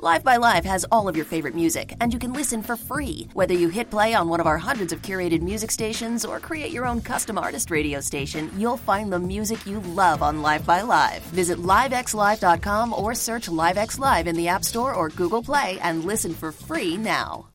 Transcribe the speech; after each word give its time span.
Live 0.00 0.24
by 0.24 0.38
Live 0.38 0.64
has 0.64 0.84
all 0.90 1.06
of 1.06 1.14
your 1.14 1.24
favorite 1.24 1.54
music, 1.54 1.94
and 2.00 2.12
you 2.12 2.18
can 2.18 2.32
listen 2.32 2.64
for 2.64 2.74
free. 2.76 3.28
Whether 3.32 3.54
you 3.54 3.68
hit 3.68 3.90
play 3.90 4.12
on 4.12 4.28
one 4.28 4.40
of 4.40 4.46
our 4.46 4.58
hundreds 4.58 4.92
of 4.92 5.02
curated 5.02 5.40
music 5.40 5.70
stations 5.70 6.24
or 6.24 6.40
create 6.40 6.72
your 6.72 6.84
own 6.84 7.00
custom 7.00 7.38
artist 7.38 7.70
radio 7.70 8.00
station, 8.00 8.50
you'll 8.58 8.76
find 8.76 9.12
the 9.12 9.20
music 9.20 9.64
you 9.64 9.78
love 9.80 10.20
on 10.20 10.42
Live 10.42 10.66
by 10.66 10.82
Live. 10.82 11.22
Visit 11.26 11.58
livexlive.com 11.58 12.92
or 12.92 13.14
search 13.14 13.46
LiveX 13.46 13.96
Live 14.00 14.26
in 14.26 14.34
the 14.34 14.48
App 14.48 14.64
Store 14.64 14.94
or 14.94 15.10
Google 15.10 15.44
Play 15.44 15.78
and 15.80 16.04
listen 16.04 16.34
for 16.34 16.50
free 16.50 16.96
now. 16.96 17.46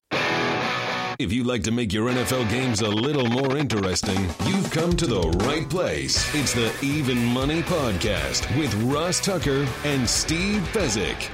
If 1.20 1.34
you'd 1.34 1.46
like 1.48 1.64
to 1.64 1.72
make 1.72 1.92
your 1.92 2.10
NFL 2.10 2.50
games 2.50 2.80
a 2.80 2.88
little 2.88 3.26
more 3.26 3.58
interesting, 3.58 4.22
you've 4.46 4.72
come 4.72 4.96
to 4.96 5.06
the 5.06 5.24
right 5.46 5.70
place. 5.70 6.34
It's 6.34 6.54
the 6.54 6.74
Even 6.82 7.22
Money 7.26 7.64
Podcast 7.64 8.58
with 8.58 8.74
Ross 8.84 9.20
Tucker 9.20 9.68
and 9.84 10.10
Steve 10.10 10.62
Fezzik. 10.72 11.30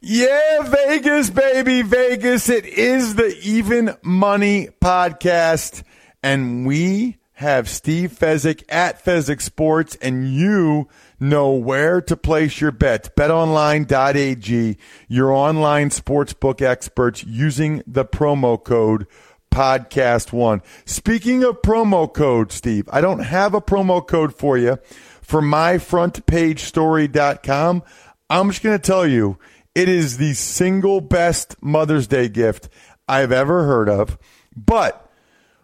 Yeah, 0.00 0.62
Vegas, 0.62 1.28
baby, 1.28 1.82
Vegas. 1.82 2.48
It 2.48 2.64
is 2.66 3.16
the 3.16 3.36
Even 3.42 3.96
Money 4.00 4.68
Podcast. 4.80 5.82
And 6.22 6.64
we 6.64 7.16
have 7.32 7.68
Steve 7.68 8.12
Fezzik 8.12 8.62
at 8.68 9.04
Fezzik 9.04 9.40
Sports, 9.40 9.96
and 10.00 10.32
you 10.32 10.86
know 11.18 11.50
where 11.50 12.00
to 12.02 12.16
place 12.16 12.60
your 12.60 12.70
bets. 12.70 13.08
BetOnline.ag, 13.08 14.78
your 15.08 15.32
online 15.32 15.90
sportsbook 15.90 16.62
experts 16.62 17.24
using 17.24 17.82
the 17.84 18.04
promo 18.04 18.62
code 18.62 19.08
podcast 19.50 20.32
one. 20.32 20.62
Speaking 20.84 21.42
of 21.42 21.60
promo 21.62 22.12
code, 22.12 22.52
Steve, 22.52 22.88
I 22.92 23.00
don't 23.00 23.24
have 23.24 23.52
a 23.52 23.60
promo 23.60 24.06
code 24.06 24.32
for 24.32 24.56
you 24.56 24.78
for 25.22 25.42
myfrontpagestory.com. 25.42 27.82
I'm 28.30 28.50
just 28.50 28.62
going 28.62 28.78
to 28.78 28.86
tell 28.86 29.06
you 29.06 29.38
it 29.78 29.88
is 29.88 30.18
the 30.18 30.34
single 30.34 31.00
best 31.00 31.54
Mother's 31.62 32.08
Day 32.08 32.28
gift 32.28 32.68
I've 33.06 33.30
ever 33.30 33.62
heard 33.62 33.88
of. 33.88 34.18
But 34.56 35.08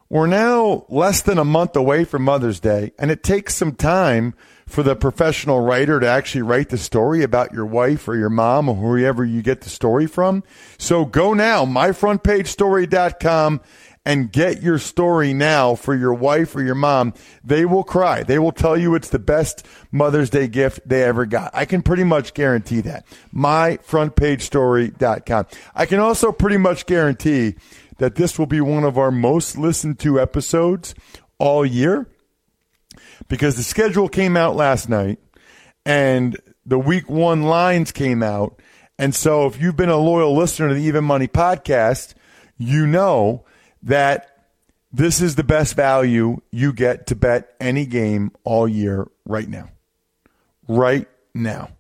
we're 0.08 0.28
now 0.28 0.86
less 0.88 1.20
than 1.20 1.36
a 1.36 1.44
month 1.44 1.75
away 1.75 2.04
from 2.04 2.22
Mother's 2.22 2.60
Day, 2.60 2.92
and 2.97 3.10
it 3.10 3.24
takes 3.24 3.56
some 3.56 3.74
time 3.74 4.36
for 4.69 4.84
the 4.84 4.94
professional 4.94 5.62
writer 5.62 5.98
to 5.98 6.06
actually 6.06 6.42
write 6.42 6.69
the 6.69 6.78
story 6.78 7.24
about 7.24 7.53
your 7.53 7.66
wife 7.66 8.06
or 8.06 8.14
your 8.14 8.30
mom 8.30 8.69
or 8.69 8.76
whoever 8.76 9.24
you 9.24 9.42
get 9.42 9.62
the 9.62 9.69
story 9.69 10.06
from. 10.06 10.44
So 10.78 11.04
go 11.04 11.34
now, 11.34 11.64
myfrontpagestory.com 11.66 13.62
and 14.06 14.31
get 14.31 14.62
your 14.62 14.78
story 14.78 15.32
now 15.32 15.75
for 15.75 15.94
your 15.94 16.12
wife 16.12 16.54
or 16.54 16.62
your 16.62 16.75
mom. 16.75 17.15
They 17.42 17.65
will 17.65 17.84
cry. 17.84 18.22
They 18.22 18.38
will 18.38 18.53
tell 18.53 18.76
you 18.76 18.94
it's 18.94 19.09
the 19.09 19.19
best 19.19 19.66
Mother's 19.91 20.28
Day 20.31 20.47
gift 20.47 20.87
they 20.87 21.03
ever 21.03 21.26
got. 21.26 21.50
I 21.54 21.65
can 21.65 21.82
pretty 21.82 22.04
much 22.04 22.34
guarantee 22.34 22.82
that. 22.82 23.06
MyFrontPageStory.com. 23.34 25.47
I 25.75 25.87
can 25.87 26.00
also 26.00 26.32
pretty 26.32 26.59
much 26.59 26.84
guarantee 26.87 27.54
that 27.98 28.16
this 28.16 28.38
will 28.38 28.47
be 28.47 28.60
one 28.60 28.84
of 28.84 28.98
our 28.98 29.10
most 29.10 29.56
listened 29.56 29.98
to 30.00 30.21
episodes 30.21 30.94
all 31.38 31.65
year 31.65 32.06
because 33.28 33.56
the 33.56 33.62
schedule 33.62 34.09
came 34.09 34.36
out 34.36 34.54
last 34.54 34.88
night 34.88 35.19
and 35.86 36.38
the 36.66 36.78
week 36.78 37.09
one 37.09 37.44
lines 37.44 37.92
came 37.92 38.22
out. 38.22 38.60
And 38.98 39.15
so 39.15 39.47
if 39.47 39.60
you've 39.60 39.76
been 39.76 39.88
a 39.88 39.97
loyal 39.97 40.36
listener 40.36 40.69
to 40.69 40.75
the 40.75 40.82
Even 40.82 41.04
Money 41.04 41.28
podcast, 41.28 42.15
you 42.59 42.86
know 42.86 43.44
that 43.84 44.47
this 44.93 45.21
is 45.21 45.37
the 45.37 45.45
best 45.45 45.75
value 45.75 46.41
you 46.50 46.72
get 46.72 47.06
to 47.09 47.17
bet 47.17 47.55
any 47.61 47.87
game 47.87 48.31
all 48.45 48.69
year 48.69 49.09
right 49.25 49.49
now. 49.49 49.71
Right 50.69 51.09
now. 51.34 51.71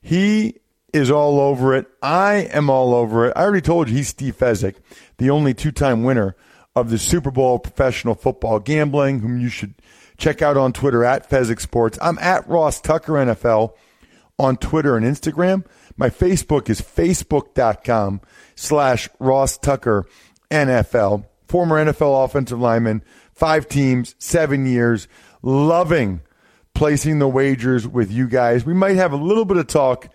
He 0.00 0.60
is 0.92 1.10
all 1.10 1.40
over 1.40 1.74
it. 1.74 1.86
I 2.02 2.48
am 2.52 2.68
all 2.68 2.94
over 2.94 3.26
it. 3.26 3.32
I 3.36 3.42
already 3.42 3.60
told 3.60 3.88
you 3.88 3.96
he's 3.96 4.08
Steve 4.08 4.36
Fezzik, 4.36 4.76
the 5.18 5.30
only 5.30 5.54
two 5.54 5.72
time 5.72 6.04
winner 6.04 6.36
of 6.74 6.90
the 6.90 6.98
Super 6.98 7.30
Bowl 7.30 7.58
professional 7.58 8.14
football 8.14 8.58
gambling, 8.58 9.20
whom 9.20 9.38
you 9.38 9.48
should 9.48 9.74
check 10.16 10.42
out 10.42 10.56
on 10.56 10.72
Twitter 10.72 11.04
at 11.04 11.28
Fezzik 11.28 11.60
Sports. 11.60 11.98
I'm 12.00 12.18
at 12.18 12.48
Ross 12.48 12.80
Tucker 12.80 13.12
NFL 13.12 13.74
on 14.38 14.56
Twitter 14.56 14.96
and 14.96 15.04
Instagram. 15.04 15.64
My 15.96 16.10
Facebook 16.10 16.68
is 16.70 16.80
facebook.com 16.80 18.20
slash 18.54 19.08
Ross 19.18 19.58
Tucker 19.58 20.06
NFL, 20.52 21.24
former 21.48 21.84
NFL 21.84 22.24
offensive 22.24 22.60
lineman, 22.60 23.02
five 23.32 23.68
teams, 23.68 24.14
seven 24.18 24.66
years, 24.66 25.08
loving 25.42 26.20
placing 26.74 27.18
the 27.18 27.28
wagers 27.28 27.86
with 27.86 28.10
you 28.10 28.28
guys. 28.28 28.64
We 28.64 28.74
might 28.74 28.96
have 28.96 29.12
a 29.12 29.16
little 29.16 29.44
bit 29.44 29.56
of 29.56 29.66
talk 29.66 30.08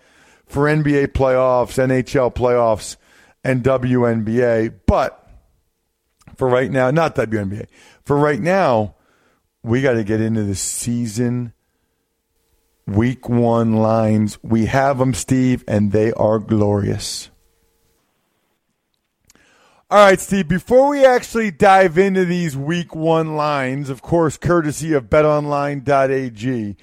for 0.46 0.64
NBA 0.64 1.08
playoffs, 1.08 1.78
NHL 1.78 2.34
playoffs, 2.34 2.96
and 3.44 3.62
WNBA, 3.62 4.74
but 4.86 5.28
for 6.36 6.48
right 6.48 6.70
now, 6.70 6.90
not 6.90 7.14
WNBA, 7.14 7.66
for 8.04 8.16
right 8.16 8.40
now, 8.40 8.94
we 9.62 9.82
got 9.82 9.94
to 9.94 10.04
get 10.04 10.20
into 10.20 10.42
the 10.44 10.54
season 10.54 11.52
week 12.86 13.28
one 13.28 13.76
lines. 13.76 14.38
We 14.42 14.66
have 14.66 14.98
them, 14.98 15.14
Steve, 15.14 15.64
and 15.68 15.92
they 15.92 16.12
are 16.12 16.38
glorious. 16.38 17.30
All 19.90 20.04
right, 20.04 20.20
Steve, 20.20 20.48
before 20.48 20.90
we 20.90 21.06
actually 21.06 21.50
dive 21.50 21.96
into 21.96 22.26
these 22.26 22.54
week 22.54 22.94
one 22.94 23.36
lines, 23.36 23.88
of 23.88 24.02
course, 24.02 24.36
courtesy 24.36 24.92
of 24.92 25.04
betonline.ag, 25.04 26.76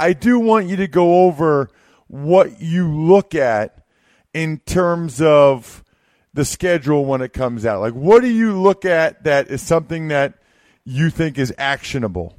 I 0.00 0.12
do 0.12 0.40
want 0.40 0.66
you 0.66 0.74
to 0.74 0.88
go 0.88 1.26
over 1.26 1.70
what 2.08 2.60
you 2.60 2.92
look 2.92 3.36
at 3.36 3.86
in 4.34 4.58
terms 4.66 5.22
of 5.22 5.84
the 6.34 6.44
schedule 6.44 7.04
when 7.04 7.20
it 7.20 7.32
comes 7.32 7.64
out. 7.64 7.80
Like, 7.80 7.94
what 7.94 8.22
do 8.22 8.28
you 8.28 8.60
look 8.60 8.84
at 8.84 9.22
that 9.22 9.46
is 9.46 9.62
something 9.62 10.08
that 10.08 10.34
you 10.84 11.10
think 11.10 11.38
is 11.38 11.54
actionable? 11.58 12.34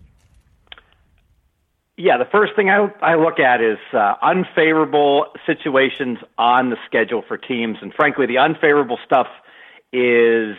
Yeah, 1.95 2.17
the 2.17 2.27
first 2.29 2.57
thing 2.57 2.69
I, 2.69 2.91
I 3.01 3.15
look 3.15 3.39
at 3.39 3.61
is 3.61 3.77
uh, 3.93 4.15
unfavorable 4.21 5.27
situations 5.45 6.17
on 6.37 6.71
the 6.71 6.77
schedule 6.87 7.23
for 7.25 7.37
teams. 7.37 7.77
And 7.81 7.93
frankly, 7.93 8.25
the 8.25 8.39
unfavorable 8.39 8.99
stuff– 9.05 9.27
is 9.91 10.55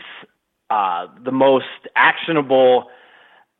uh, 0.70 1.06
the 1.24 1.32
most 1.32 1.66
actionable 1.96 2.86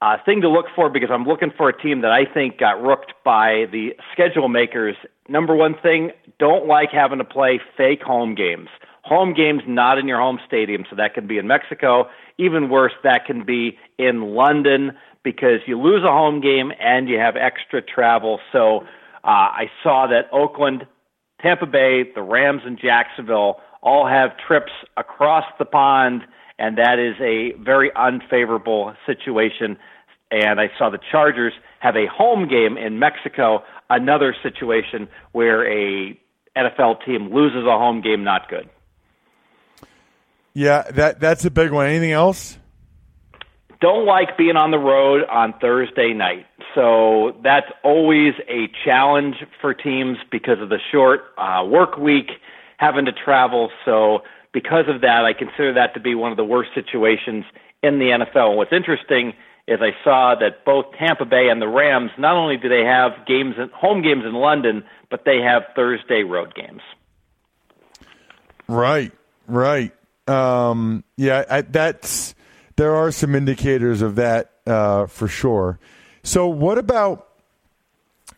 uh, 0.02 0.16
thing 0.24 0.40
to 0.40 0.48
look 0.48 0.66
for 0.74 0.88
because 0.88 1.10
I'm 1.12 1.24
looking 1.24 1.50
for 1.56 1.68
a 1.68 1.78
team 1.82 2.00
that 2.02 2.10
I 2.10 2.24
think 2.24 2.58
got 2.58 2.82
rooked 2.82 3.12
by 3.24 3.66
the 3.70 3.90
schedule 4.12 4.48
makers. 4.48 4.96
Number 5.28 5.54
one 5.54 5.74
thing, 5.82 6.12
don't 6.38 6.66
like 6.66 6.90
having 6.90 7.18
to 7.18 7.24
play 7.24 7.60
fake 7.76 8.02
home 8.02 8.34
games. 8.34 8.68
Home 9.04 9.34
games 9.34 9.62
not 9.66 9.98
in 9.98 10.08
your 10.08 10.18
home 10.18 10.38
stadium, 10.46 10.84
so 10.88 10.96
that 10.96 11.14
can 11.14 11.26
be 11.26 11.38
in 11.38 11.46
Mexico. 11.46 12.08
Even 12.38 12.70
worse, 12.70 12.92
that 13.02 13.26
can 13.26 13.44
be 13.44 13.76
in 13.98 14.34
London 14.34 14.92
because 15.22 15.60
you 15.66 15.80
lose 15.80 16.02
a 16.02 16.12
home 16.12 16.40
game 16.40 16.72
and 16.80 17.08
you 17.08 17.18
have 17.18 17.36
extra 17.36 17.82
travel. 17.82 18.40
So 18.52 18.80
uh, 19.24 19.52
I 19.52 19.70
saw 19.82 20.06
that 20.06 20.28
Oakland, 20.32 20.86
Tampa 21.42 21.66
Bay, 21.66 22.04
the 22.14 22.22
Rams, 22.22 22.62
and 22.64 22.78
Jacksonville 22.78 23.60
all 23.82 24.06
have 24.06 24.30
trips 24.46 24.72
across 24.96 25.44
the 25.58 25.64
pond, 25.64 26.22
and 26.58 26.78
that 26.78 26.98
is 26.98 27.14
a 27.20 27.52
very 27.62 27.90
unfavorable 27.96 28.94
situation. 29.06 29.78
And 30.30 30.60
I 30.60 30.70
saw 30.78 30.90
the 30.90 30.98
Chargers 31.10 31.52
have 31.80 31.96
a 31.96 32.06
home 32.06 32.48
game 32.48 32.76
in 32.76 32.98
Mexico, 32.98 33.62
another 33.88 34.34
situation 34.42 35.08
where 35.32 35.66
a 35.66 36.18
NFL 36.56 37.04
team 37.04 37.32
loses 37.34 37.64
a 37.64 37.78
home 37.78 38.00
game, 38.00 38.22
not 38.22 38.48
good. 38.48 38.68
Yeah, 40.52 40.82
that 40.90 41.20
that's 41.20 41.44
a 41.44 41.50
big 41.50 41.70
one. 41.70 41.86
Anything 41.86 42.12
else? 42.12 42.58
Don't 43.80 44.04
like 44.04 44.36
being 44.36 44.56
on 44.56 44.70
the 44.70 44.78
road 44.78 45.22
on 45.30 45.54
Thursday 45.58 46.12
night. 46.12 46.46
So 46.74 47.36
that's 47.42 47.66
always 47.82 48.34
a 48.48 48.68
challenge 48.84 49.36
for 49.60 49.74
teams 49.74 50.18
because 50.30 50.60
of 50.60 50.68
the 50.68 50.78
short 50.92 51.20
uh, 51.36 51.64
work 51.64 51.96
week, 51.96 52.30
having 52.78 53.06
to 53.06 53.12
travel. 53.12 53.70
So 53.84 54.20
because 54.52 54.84
of 54.88 55.00
that, 55.02 55.24
I 55.24 55.32
consider 55.32 55.74
that 55.74 55.94
to 55.94 56.00
be 56.00 56.14
one 56.14 56.30
of 56.30 56.36
the 56.36 56.44
worst 56.44 56.70
situations 56.74 57.44
in 57.82 57.98
the 57.98 58.06
NFL. 58.06 58.50
And 58.50 58.56
what's 58.56 58.72
interesting 58.72 59.32
is 59.66 59.78
I 59.80 59.92
saw 60.02 60.34
that 60.40 60.64
both 60.64 60.86
Tampa 60.98 61.24
Bay 61.24 61.48
and 61.48 61.62
the 61.62 61.68
Rams 61.68 62.10
not 62.18 62.36
only 62.36 62.56
do 62.56 62.68
they 62.68 62.84
have 62.84 63.26
games 63.26 63.54
home 63.74 64.02
games 64.02 64.24
in 64.24 64.34
London, 64.34 64.84
but 65.10 65.24
they 65.24 65.38
have 65.38 65.62
Thursday 65.76 66.22
road 66.22 66.54
games. 66.54 66.82
Right, 68.66 69.12
right. 69.46 69.92
Um, 70.26 71.04
yeah, 71.16 71.44
I, 71.50 71.62
that's 71.62 72.34
there 72.76 72.94
are 72.94 73.10
some 73.10 73.34
indicators 73.34 74.02
of 74.02 74.16
that 74.16 74.52
uh, 74.66 75.06
for 75.06 75.28
sure. 75.28 75.78
So, 76.30 76.46
what 76.46 76.78
about 76.78 77.26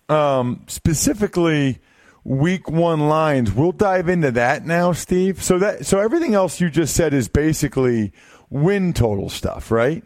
um, 0.09 0.65
specifically 0.67 1.79
week 2.25 2.71
one 2.71 3.01
lines? 3.01 3.53
We'll 3.53 3.73
dive 3.73 4.09
into 4.09 4.31
that 4.31 4.65
now, 4.65 4.93
Steve. 4.93 5.43
So 5.43 5.59
that 5.59 5.85
so 5.85 6.01
everything 6.01 6.33
else 6.33 6.59
you 6.59 6.71
just 6.71 6.97
said 6.97 7.13
is 7.13 7.29
basically 7.29 8.15
win 8.49 8.95
total 8.95 9.29
stuff, 9.29 9.71
right? 9.71 10.03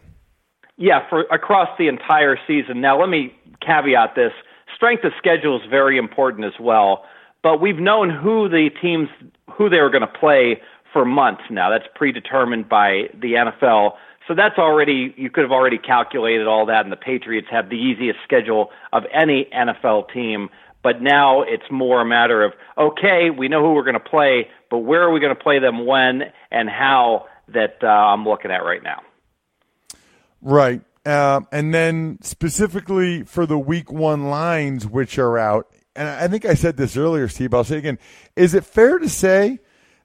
Yeah, 0.75 1.07
for 1.07 1.21
across 1.31 1.69
the 1.79 1.87
entire 1.87 2.37
season. 2.45 2.81
Now, 2.81 2.99
let 2.99 3.07
me 3.07 3.33
caveat 3.65 4.15
this: 4.15 4.33
strength 4.75 5.05
of 5.05 5.13
schedule 5.17 5.55
is 5.55 5.65
very 5.69 5.97
important 5.97 6.43
as 6.43 6.59
well. 6.59 7.05
But 7.41 7.61
we've 7.61 7.79
known 7.79 8.09
who 8.09 8.49
the 8.49 8.69
teams 8.81 9.07
who 9.57 9.69
they 9.69 9.77
were 9.77 9.91
going 9.91 10.01
to 10.01 10.19
play 10.19 10.59
for 10.91 11.05
months 11.05 11.43
now. 11.49 11.69
That's 11.69 11.87
predetermined 11.95 12.67
by 12.67 13.03
the 13.13 13.51
NFL. 13.61 13.93
So 14.27 14.35
that's 14.35 14.57
already, 14.57 15.13
you 15.15 15.29
could 15.29 15.43
have 15.43 15.51
already 15.51 15.77
calculated 15.77 16.47
all 16.47 16.65
that, 16.65 16.83
and 16.83 16.91
the 16.91 16.97
Patriots 16.97 17.47
have 17.49 17.69
the 17.69 17.75
easiest 17.77 18.19
schedule 18.23 18.71
of 18.91 19.03
any 19.13 19.47
NFL 19.55 20.11
team. 20.13 20.49
But 20.83 21.01
now 21.01 21.41
it's 21.41 21.69
more 21.71 22.01
a 22.01 22.05
matter 22.05 22.43
of, 22.43 22.53
okay, 22.77 23.29
we 23.35 23.47
know 23.47 23.61
who 23.61 23.73
we're 23.73 23.83
going 23.83 23.93
to 23.93 23.99
play, 23.99 24.47
but 24.69 24.79
where 24.79 25.01
are 25.01 25.11
we 25.11 25.19
going 25.19 25.35
to 25.35 25.41
play 25.41 25.59
them 25.59 25.85
when 25.85 26.23
and 26.51 26.69
how 26.69 27.25
that 27.49 27.77
uh, 27.81 27.87
I'm 27.87 28.25
looking 28.25 28.51
at 28.51 28.63
right 28.63 28.83
now. 28.83 29.01
Right. 30.41 30.81
Um, 31.05 31.47
and 31.51 31.73
then 31.73 32.19
specifically 32.21 33.23
for 33.23 33.45
the 33.45 33.57
week 33.57 33.91
one 33.91 34.29
lines, 34.29 34.85
which 34.85 35.17
are 35.17 35.37
out, 35.37 35.67
and 35.95 36.07
I 36.07 36.27
think 36.27 36.45
I 36.45 36.53
said 36.53 36.77
this 36.77 36.95
earlier, 36.95 37.27
Steve, 37.27 37.53
I'll 37.53 37.63
say 37.63 37.77
again, 37.77 37.97
is 38.35 38.53
it 38.53 38.65
fair 38.65 38.99
to 38.99 39.09
say 39.09 39.59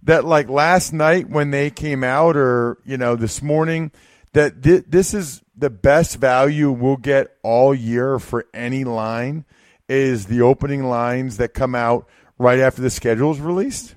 that 0.05 0.25
like 0.25 0.49
last 0.49 0.93
night 0.93 1.29
when 1.29 1.51
they 1.51 1.71
came 1.71 2.03
out 2.03 2.37
or, 2.37 2.79
you 2.85 2.97
know, 2.97 3.15
this 3.15 3.43
morning, 3.43 3.91
that 4.32 4.62
th- 4.62 4.84
this 4.88 5.14
is 5.14 5.43
the 5.56 5.70
best 5.70 6.17
value 6.17 6.70
we'll 6.70 6.96
get 6.96 7.37
all 7.43 7.75
year 7.75 8.19
for 8.19 8.46
any 8.55 8.84
line 8.84 9.44
is 9.88 10.26
the 10.26 10.40
opening 10.40 10.84
lines 10.84 11.37
that 11.37 11.55
come 11.55 11.75
out 11.75 12.08
right 12.38 12.58
after 12.58 12.81
the 12.81 12.90
schedule 12.90 13.31
is 13.31 13.40
released? 13.40 13.94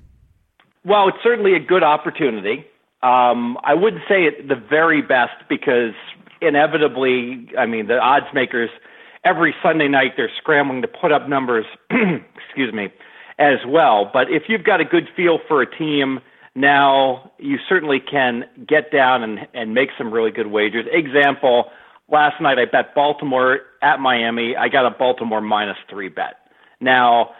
Well, 0.84 1.08
it's 1.08 1.18
certainly 1.22 1.54
a 1.54 1.60
good 1.60 1.82
opportunity. 1.82 2.64
Um, 3.02 3.58
I 3.62 3.74
wouldn't 3.74 4.02
say 4.08 4.24
it 4.24 4.48
the 4.48 4.54
very 4.54 5.02
best 5.02 5.32
because 5.48 5.94
inevitably, 6.40 7.48
I 7.58 7.66
mean, 7.66 7.86
the 7.86 7.98
odds 7.98 8.26
makers 8.34 8.70
every 9.24 9.54
Sunday 9.62 9.88
night 9.88 10.12
they're 10.16 10.30
scrambling 10.38 10.82
to 10.82 10.88
put 10.88 11.12
up 11.12 11.28
numbers. 11.28 11.66
excuse 11.90 12.72
me, 12.72 12.88
as 13.38 13.58
well. 13.66 14.10
But 14.12 14.30
if 14.30 14.44
you've 14.48 14.64
got 14.64 14.80
a 14.80 14.84
good 14.84 15.08
feel 15.16 15.38
for 15.48 15.62
a 15.62 15.78
team 15.78 16.20
now 16.56 17.30
you 17.38 17.58
certainly 17.68 18.00
can 18.00 18.44
get 18.66 18.90
down 18.90 19.22
and, 19.22 19.46
and 19.52 19.74
make 19.74 19.90
some 19.98 20.10
really 20.10 20.30
good 20.30 20.46
wagers. 20.46 20.86
Example, 20.90 21.70
last 22.08 22.40
night 22.40 22.58
I 22.58 22.64
bet 22.64 22.94
Baltimore 22.94 23.60
at 23.82 24.00
Miami. 24.00 24.56
I 24.56 24.68
got 24.68 24.86
a 24.86 24.90
Baltimore 24.90 25.42
minus 25.42 25.76
three 25.88 26.08
bet. 26.08 26.36
Now, 26.80 27.32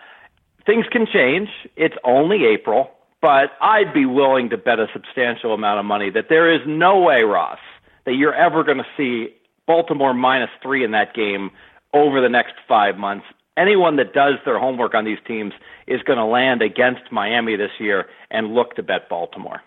things 0.67 0.85
can 0.93 1.07
change. 1.11 1.49
It's 1.77 1.95
only 2.05 2.45
April, 2.45 2.91
but 3.23 3.53
I'd 3.63 3.95
be 3.95 4.05
willing 4.05 4.51
to 4.51 4.59
bet 4.59 4.79
a 4.79 4.87
substantial 4.93 5.55
amount 5.55 5.81
of 5.81 5.87
money 5.87 6.11
that 6.11 6.27
there 6.29 6.55
is 6.55 6.61
no 6.67 7.01
way, 7.01 7.23
Ross, 7.23 7.59
that 8.05 8.15
you're 8.17 8.35
ever 8.35 8.65
going 8.65 8.79
to 8.79 8.87
see 8.99 9.35
Baltimore 9.67 10.13
minus 10.13 10.51
three 10.63 10.85
in 10.85 10.91
that 10.91 11.15
game 11.15 11.51
over 11.95 12.21
the 12.21 12.29
next 12.29 12.53
five 12.69 12.99
months 12.99 13.25
anyone 13.57 13.97
that 13.97 14.13
does 14.13 14.35
their 14.45 14.59
homework 14.59 14.95
on 14.95 15.05
these 15.05 15.19
teams 15.27 15.53
is 15.87 16.03
going 16.03 16.19
to 16.19 16.25
land 16.25 16.63
against 16.63 17.11
Miami 17.11 17.57
this 17.57 17.71
year 17.79 18.07
and 18.31 18.55
look 18.55 18.77
to 18.77 18.83
bet 18.83 19.09
Baltimore. 19.09 19.61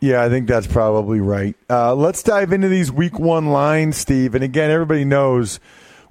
Yeah, 0.00 0.22
I 0.22 0.28
think 0.28 0.46
that's 0.46 0.66
probably 0.68 1.20
right. 1.20 1.56
Uh, 1.68 1.94
let's 1.94 2.22
dive 2.22 2.52
into 2.52 2.68
these 2.68 2.92
week 2.92 3.18
one 3.18 3.46
lines, 3.46 3.96
Steve. 3.96 4.36
And 4.36 4.44
again, 4.44 4.70
everybody 4.70 5.04
knows 5.04 5.58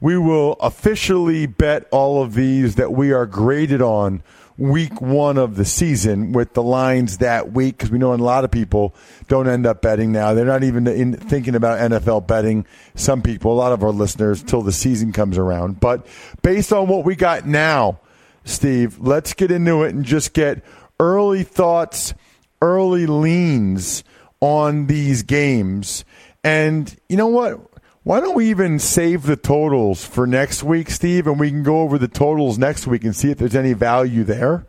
we 0.01 0.18
will 0.18 0.54
officially 0.59 1.45
bet 1.45 1.88
all 1.92 2.21
of 2.21 2.33
these 2.33 2.75
that 2.75 2.92
we 2.92 3.13
are 3.13 3.25
graded 3.25 3.81
on 3.81 4.24
week 4.57 5.01
one 5.01 5.38
of 5.38 5.56
the 5.56 5.65
season 5.65 6.31
with 6.31 6.54
the 6.54 6.63
lines 6.63 7.19
that 7.19 7.54
week 7.54 7.77
because 7.77 7.92
we 7.92 8.00
know 8.00 8.13
a 8.13 8.15
lot 8.15 8.44
of 8.44 8.51
people 8.51 8.95
don't 9.27 9.48
end 9.48 9.65
up 9.65 9.81
betting 9.81 10.12
now. 10.12 10.33
They're 10.33 10.45
not 10.45 10.63
even 10.63 10.88
in, 10.88 11.13
thinking 11.13 11.56
about 11.56 11.80
NFL 11.80 12.25
betting. 12.27 12.65
Some 12.95 13.21
people, 13.21 13.51
a 13.51 13.54
lot 13.54 13.71
of 13.71 13.83
our 13.83 13.92
listeners, 13.92 14.42
till 14.42 14.62
the 14.62 14.71
season 14.71 15.12
comes 15.12 15.38
around. 15.38 15.80
But 15.80 16.07
based 16.42 16.74
on 16.74 16.88
what 16.88 17.06
we 17.06 17.15
got 17.15 17.45
now, 17.45 18.00
Steve, 18.45 19.00
let's 19.00 19.33
get 19.33 19.51
into 19.51 19.83
it 19.83 19.94
and 19.94 20.04
just 20.04 20.33
get 20.33 20.63
early 21.00 21.44
thoughts, 21.44 22.13
early 22.62 23.06
leans 23.06 24.04
on 24.39 24.88
these 24.88 25.24
games. 25.24 26.04
And 26.44 26.95
you 27.09 27.18
know 27.18 27.27
what? 27.27 27.59
Why 28.07 28.21
don't 28.21 28.36
we 28.36 28.50
even 28.51 28.80
save 28.80 29.24
the 29.24 29.36
totals 29.36 30.06
for 30.06 30.25
next 30.25 30.63
week, 30.63 30.89
Steve, 30.89 31.27
and 31.27 31.38
we 31.38 31.50
can 31.50 31.62
go 31.62 31.81
over 31.81 31.98
the 31.98 32.07
totals 32.07 32.57
next 32.57 32.88
week 32.88 33.04
and 33.04 33.13
see 33.13 33.31
if 33.31 33.38
there's 33.38 33.54
any 33.54 33.74
value 33.74 34.24
there, 34.24 34.65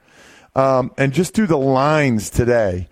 um, 0.57 0.91
and 0.99 1.13
just 1.13 1.35
do 1.35 1.47
the 1.47 1.57
lines 1.57 2.31
today. 2.31 2.89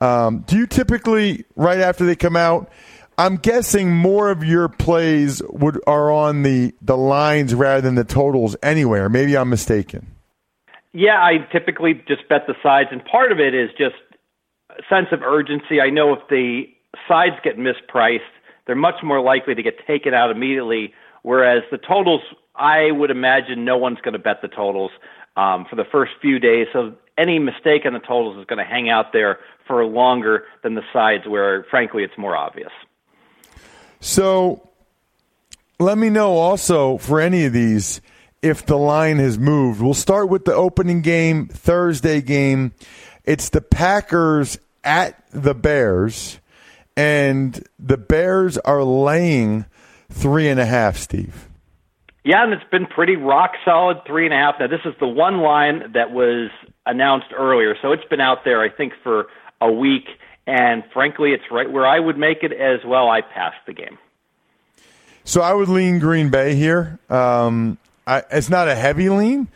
Um, 0.00 0.44
do 0.46 0.56
you 0.56 0.66
typically 0.66 1.44
right 1.56 1.78
after 1.78 2.06
they 2.06 2.16
come 2.16 2.36
out? 2.36 2.70
I'm 3.18 3.36
guessing 3.36 3.94
more 3.94 4.30
of 4.30 4.42
your 4.42 4.70
plays 4.70 5.42
would 5.50 5.78
are 5.86 6.10
on 6.10 6.42
the 6.42 6.72
the 6.80 6.96
lines 6.96 7.54
rather 7.54 7.82
than 7.82 7.94
the 7.94 8.02
totals 8.02 8.56
anywhere. 8.62 9.10
Maybe 9.10 9.36
I'm 9.36 9.50
mistaken. 9.50 10.06
Yeah, 10.94 11.20
I 11.20 11.46
typically 11.52 12.02
just 12.08 12.26
bet 12.30 12.46
the 12.46 12.54
sides, 12.62 12.88
and 12.92 13.04
part 13.04 13.30
of 13.30 13.40
it 13.40 13.54
is 13.54 13.68
just 13.76 13.96
a 14.70 14.82
sense 14.88 15.08
of 15.12 15.20
urgency. 15.20 15.82
I 15.82 15.90
know 15.90 16.14
if 16.14 16.20
the 16.30 16.62
sides 17.06 17.36
get 17.44 17.58
mispriced 17.58 18.20
they're 18.66 18.76
much 18.76 19.02
more 19.02 19.20
likely 19.20 19.54
to 19.54 19.62
get 19.62 19.86
taken 19.86 20.14
out 20.14 20.30
immediately. 20.30 20.92
Whereas 21.22 21.62
the 21.70 21.78
totals, 21.78 22.20
I 22.54 22.90
would 22.90 23.10
imagine 23.10 23.64
no 23.64 23.76
one's 23.76 24.00
going 24.00 24.14
to 24.14 24.18
bet 24.18 24.42
the 24.42 24.48
totals 24.48 24.90
um, 25.36 25.66
for 25.68 25.76
the 25.76 25.84
first 25.90 26.12
few 26.20 26.38
days. 26.38 26.66
So 26.72 26.94
any 27.18 27.38
mistake 27.38 27.82
on 27.86 27.92
the 27.92 28.00
totals 28.00 28.38
is 28.38 28.46
going 28.46 28.58
to 28.58 28.70
hang 28.70 28.88
out 28.88 29.12
there 29.12 29.38
for 29.66 29.84
longer 29.84 30.44
than 30.62 30.74
the 30.74 30.82
sides, 30.92 31.26
where 31.26 31.64
frankly 31.70 32.02
it's 32.02 32.16
more 32.18 32.36
obvious. 32.36 32.72
So 34.00 34.68
let 35.78 35.98
me 35.98 36.10
know 36.10 36.32
also 36.32 36.98
for 36.98 37.20
any 37.20 37.44
of 37.44 37.52
these 37.52 38.00
if 38.42 38.66
the 38.66 38.76
line 38.76 39.18
has 39.18 39.38
moved. 39.38 39.80
We'll 39.80 39.94
start 39.94 40.28
with 40.28 40.44
the 40.44 40.54
opening 40.54 41.00
game, 41.00 41.46
Thursday 41.46 42.20
game. 42.20 42.72
It's 43.24 43.50
the 43.50 43.60
Packers 43.60 44.58
at 44.82 45.22
the 45.30 45.54
Bears 45.54 46.40
and 46.96 47.62
the 47.78 47.96
Bears 47.96 48.58
are 48.58 48.82
laying 48.84 49.66
three 50.10 50.48
and 50.48 50.60
a 50.60 50.66
half, 50.66 50.96
Steve. 50.96 51.48
Yeah, 52.24 52.44
and 52.44 52.52
it's 52.52 52.70
been 52.70 52.86
pretty 52.86 53.16
rock 53.16 53.52
solid 53.64 53.98
three 54.06 54.24
and 54.24 54.34
a 54.34 54.36
half. 54.36 54.54
Now, 54.60 54.68
this 54.68 54.80
is 54.84 54.94
the 55.00 55.08
one 55.08 55.38
line 55.38 55.92
that 55.94 56.12
was 56.12 56.50
announced 56.86 57.32
earlier, 57.36 57.74
so 57.82 57.92
it's 57.92 58.04
been 58.04 58.20
out 58.20 58.44
there, 58.44 58.62
I 58.62 58.68
think, 58.68 58.92
for 59.02 59.26
a 59.60 59.70
week. 59.70 60.06
And 60.46 60.84
frankly, 60.92 61.32
it's 61.32 61.44
right 61.50 61.70
where 61.70 61.86
I 61.86 61.98
would 61.98 62.18
make 62.18 62.42
it 62.42 62.52
as 62.52 62.80
well. 62.84 63.08
I 63.08 63.22
passed 63.22 63.64
the 63.66 63.72
game. 63.72 63.98
So 65.24 65.40
I 65.40 65.52
would 65.52 65.68
lean 65.68 65.98
Green 65.98 66.30
Bay 66.30 66.54
here. 66.54 66.98
Um, 67.08 67.78
I, 68.06 68.22
it's 68.30 68.50
not 68.50 68.68
a 68.68 68.74
heavy 68.74 69.08
lean, 69.08 69.48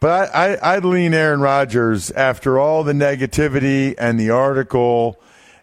but 0.00 0.34
I, 0.34 0.54
I, 0.54 0.76
I'd 0.76 0.84
lean 0.84 1.14
Aaron 1.14 1.40
Rodgers 1.40 2.10
after 2.10 2.58
all 2.58 2.82
the 2.82 2.92
negativity 2.92 3.94
and 3.98 4.18
the 4.18 4.30
article 4.30 5.20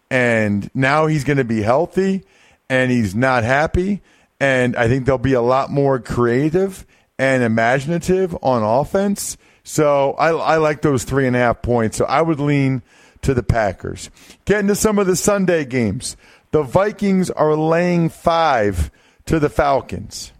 and 0.10 0.70
now 0.74 1.08
he's 1.08 1.24
going 1.24 1.38
to 1.38 1.44
be 1.44 1.62
healthy 1.62 2.24
and 2.70 2.92
he's 2.92 3.16
not 3.16 3.44
happy. 3.44 4.02
And 4.40 4.76
I 4.76 4.88
think 4.88 5.06
they'll 5.06 5.18
be 5.18 5.34
a 5.34 5.42
lot 5.42 5.70
more 5.70 6.00
creative 6.00 6.86
and 7.18 7.44
imaginative 7.44 8.36
on 8.42 8.64
offense. 8.64 9.38
So 9.64 10.14
I, 10.14 10.30
I 10.30 10.58
like 10.58 10.82
those 10.82 11.04
three 11.04 11.28
and 11.28 11.36
a 11.36 11.40
half 11.40 11.62
points. 11.62 11.98
So 11.98 12.06
I 12.06 12.22
would 12.22 12.40
lean 12.40 12.82
to 13.22 13.34
the 13.34 13.44
Packers. 13.44 14.10
Getting 14.46 14.68
to 14.68 14.76
some 14.76 14.98
of 14.98 15.08
the 15.08 15.16
Sunday 15.16 15.66
games. 15.66 16.16
The 16.52 16.64
Vikings 16.64 17.30
are 17.30 17.56
laying 17.56 18.10
five 18.10 18.90
to 19.26 19.40
the 19.40 19.50
Falcons. 19.50 20.32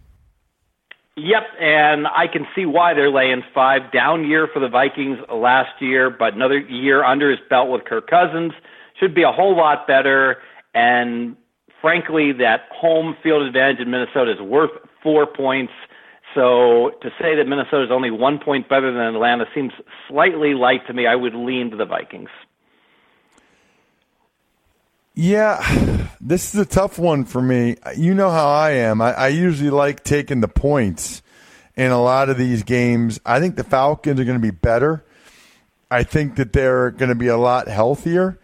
Yep, 1.16 1.42
and 1.60 2.06
I 2.06 2.26
can 2.32 2.46
see 2.56 2.64
why 2.64 2.94
they're 2.94 3.10
laying 3.10 3.42
five. 3.54 3.92
Down 3.92 4.26
year 4.26 4.48
for 4.52 4.58
the 4.58 4.68
Vikings 4.68 5.18
last 5.30 5.80
year, 5.80 6.08
but 6.08 6.34
another 6.34 6.58
year 6.58 7.04
under 7.04 7.30
his 7.30 7.40
belt 7.50 7.68
with 7.68 7.84
Kirk 7.84 8.08
Cousins. 8.08 8.52
Should 9.00 9.14
be 9.14 9.22
a 9.22 9.32
whole 9.32 9.56
lot 9.56 9.86
better. 9.86 10.36
And 10.74 11.36
frankly, 11.80 12.32
that 12.38 12.68
home 12.70 13.16
field 13.22 13.42
advantage 13.42 13.80
in 13.80 13.90
Minnesota 13.90 14.32
is 14.32 14.40
worth 14.40 14.70
four 15.02 15.26
points. 15.26 15.72
So 16.34 16.92
to 17.02 17.08
say 17.20 17.34
that 17.36 17.44
Minnesota 17.48 17.84
is 17.84 17.90
only 17.90 18.10
one 18.10 18.38
point 18.38 18.68
better 18.68 18.92
than 18.92 19.02
Atlanta 19.14 19.46
seems 19.54 19.72
slightly 20.08 20.54
light 20.54 20.86
to 20.86 20.92
me. 20.92 21.06
I 21.06 21.16
would 21.16 21.34
lean 21.34 21.70
to 21.70 21.76
the 21.76 21.86
Vikings. 21.86 22.28
Yeah, 25.14 26.08
this 26.20 26.54
is 26.54 26.60
a 26.60 26.66
tough 26.66 26.98
one 26.98 27.24
for 27.24 27.42
me. 27.42 27.76
You 27.96 28.14
know 28.14 28.30
how 28.30 28.48
I 28.48 28.70
am. 28.70 29.02
I, 29.02 29.12
I, 29.12 29.28
usually 29.28 29.70
like 29.70 30.02
taking 30.02 30.40
the 30.40 30.48
points 30.48 31.22
in 31.76 31.90
a 31.90 32.00
lot 32.00 32.30
of 32.30 32.38
these 32.38 32.62
games. 32.62 33.20
I 33.26 33.40
think 33.40 33.56
the 33.56 33.64
Falcons 33.64 34.18
are 34.18 34.24
going 34.24 34.38
to 34.38 34.42
be 34.42 34.50
better. 34.50 35.04
I 35.90 36.04
think 36.04 36.36
that 36.36 36.52
they're 36.52 36.90
going 36.90 37.10
to 37.10 37.14
be 37.14 37.26
a 37.26 37.36
lot 37.36 37.68
healthier. 37.68 38.38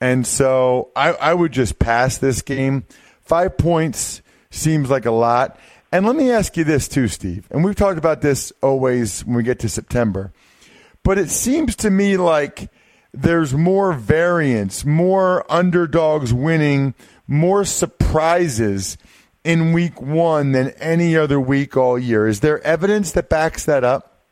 And 0.00 0.26
so 0.26 0.90
I, 0.96 1.12
I 1.12 1.34
would 1.34 1.52
just 1.52 1.78
pass 1.78 2.18
this 2.18 2.42
game. 2.42 2.84
Five 3.20 3.58
points 3.58 4.22
seems 4.50 4.90
like 4.90 5.06
a 5.06 5.10
lot. 5.10 5.58
And 5.92 6.06
let 6.06 6.16
me 6.16 6.30
ask 6.30 6.56
you 6.56 6.64
this 6.64 6.88
too, 6.88 7.08
Steve. 7.08 7.46
And 7.50 7.64
we've 7.64 7.74
talked 7.74 7.98
about 7.98 8.20
this 8.20 8.52
always 8.62 9.24
when 9.24 9.36
we 9.36 9.42
get 9.42 9.58
to 9.60 9.68
September. 9.68 10.32
But 11.02 11.18
it 11.18 11.30
seems 11.30 11.76
to 11.76 11.90
me 11.90 12.16
like 12.16 12.70
there's 13.12 13.52
more 13.52 13.92
variance, 13.92 14.84
more 14.84 15.50
underdogs 15.50 16.32
winning, 16.32 16.94
more 17.26 17.64
surprises 17.64 18.96
in 19.42 19.72
week 19.72 20.00
one 20.00 20.52
than 20.52 20.70
any 20.78 21.16
other 21.16 21.40
week 21.40 21.76
all 21.76 21.98
year. 21.98 22.26
Is 22.26 22.40
there 22.40 22.60
evidence 22.62 23.12
that 23.12 23.28
backs 23.28 23.64
that 23.64 23.84
up? 23.84 24.24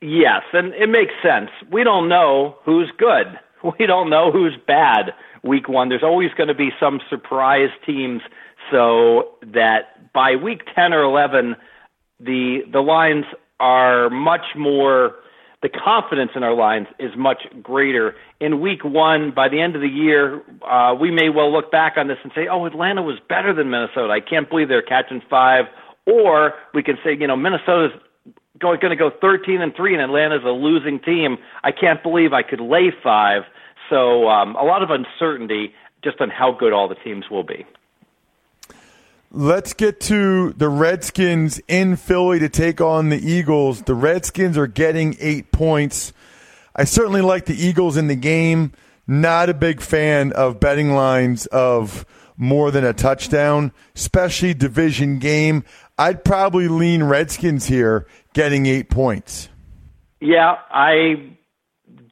Yes, 0.00 0.42
and 0.52 0.74
it 0.74 0.88
makes 0.88 1.14
sense. 1.22 1.50
We 1.72 1.82
don't 1.82 2.08
know 2.08 2.56
who's 2.64 2.90
good. 2.98 3.38
We 3.78 3.86
don't 3.86 4.10
know 4.10 4.30
who's 4.30 4.56
bad 4.66 5.12
week 5.42 5.68
one. 5.68 5.88
There's 5.88 6.02
always 6.02 6.30
going 6.36 6.48
to 6.48 6.54
be 6.54 6.70
some 6.78 7.00
surprise 7.08 7.70
teams 7.86 8.20
so 8.70 9.30
that 9.42 10.12
by 10.12 10.36
week 10.36 10.62
10 10.74 10.92
or 10.92 11.02
11, 11.02 11.56
the, 12.20 12.60
the 12.70 12.80
lines 12.80 13.24
are 13.60 14.10
much 14.10 14.44
more 14.56 15.16
the 15.62 15.70
confidence 15.70 16.32
in 16.36 16.42
our 16.42 16.54
lines 16.54 16.88
is 16.98 17.12
much 17.16 17.44
greater. 17.62 18.14
In 18.38 18.60
week 18.60 18.84
one, 18.84 19.32
by 19.34 19.48
the 19.48 19.62
end 19.62 19.74
of 19.74 19.80
the 19.80 19.88
year, 19.88 20.42
uh, 20.60 20.94
we 20.94 21.10
may 21.10 21.30
well 21.30 21.50
look 21.50 21.72
back 21.72 21.94
on 21.96 22.06
this 22.06 22.18
and 22.22 22.30
say, 22.34 22.48
oh, 22.48 22.66
Atlanta 22.66 23.00
was 23.00 23.18
better 23.30 23.54
than 23.54 23.70
Minnesota. 23.70 24.12
I 24.12 24.20
can't 24.20 24.46
believe 24.50 24.68
they're 24.68 24.82
catching 24.82 25.22
five. 25.30 25.64
Or 26.06 26.52
we 26.74 26.82
can 26.82 26.98
say, 27.02 27.16
you 27.18 27.26
know, 27.26 27.36
Minnesota's 27.36 27.98
going, 28.60 28.80
to 28.80 28.96
go 28.96 29.10
13 29.20 29.60
and 29.60 29.74
3 29.74 29.94
and 29.94 30.02
Atlanta's 30.02 30.44
a 30.44 30.50
losing 30.50 31.00
team. 31.00 31.38
I 31.62 31.72
can't 31.72 32.02
believe 32.02 32.32
I 32.32 32.42
could 32.42 32.60
lay 32.60 32.92
five. 33.02 33.42
So 33.90 34.28
um, 34.28 34.56
a 34.56 34.64
lot 34.64 34.82
of 34.82 34.90
uncertainty 34.90 35.74
just 36.02 36.20
on 36.20 36.30
how 36.30 36.52
good 36.52 36.72
all 36.72 36.88
the 36.88 36.94
teams 36.94 37.24
will 37.30 37.42
be. 37.42 37.66
Let's 39.30 39.72
get 39.72 39.98
to 40.02 40.52
the 40.52 40.68
Redskins 40.68 41.60
in 41.66 41.96
Philly 41.96 42.38
to 42.38 42.48
take 42.48 42.80
on 42.80 43.08
the 43.08 43.18
Eagles. 43.18 43.82
The 43.82 43.94
Redskins 43.94 44.56
are 44.56 44.68
getting 44.68 45.16
eight 45.18 45.50
points. 45.50 46.12
I 46.76 46.84
certainly 46.84 47.20
like 47.20 47.46
the 47.46 47.54
Eagles 47.54 47.96
in 47.96 48.06
the 48.06 48.14
game. 48.14 48.72
Not 49.08 49.48
a 49.48 49.54
big 49.54 49.80
fan 49.80 50.32
of 50.32 50.60
betting 50.60 50.92
lines 50.92 51.46
of 51.46 52.06
more 52.36 52.70
than 52.70 52.84
a 52.84 52.92
touchdown, 52.92 53.72
especially 53.94 54.54
division 54.54 55.18
game. 55.18 55.64
I'd 55.98 56.24
probably 56.24 56.68
lean 56.68 57.04
Redskins 57.04 57.66
here 57.66 58.06
getting 58.32 58.66
eight 58.66 58.90
points. 58.90 59.48
Yeah, 60.20 60.56
I 60.70 61.36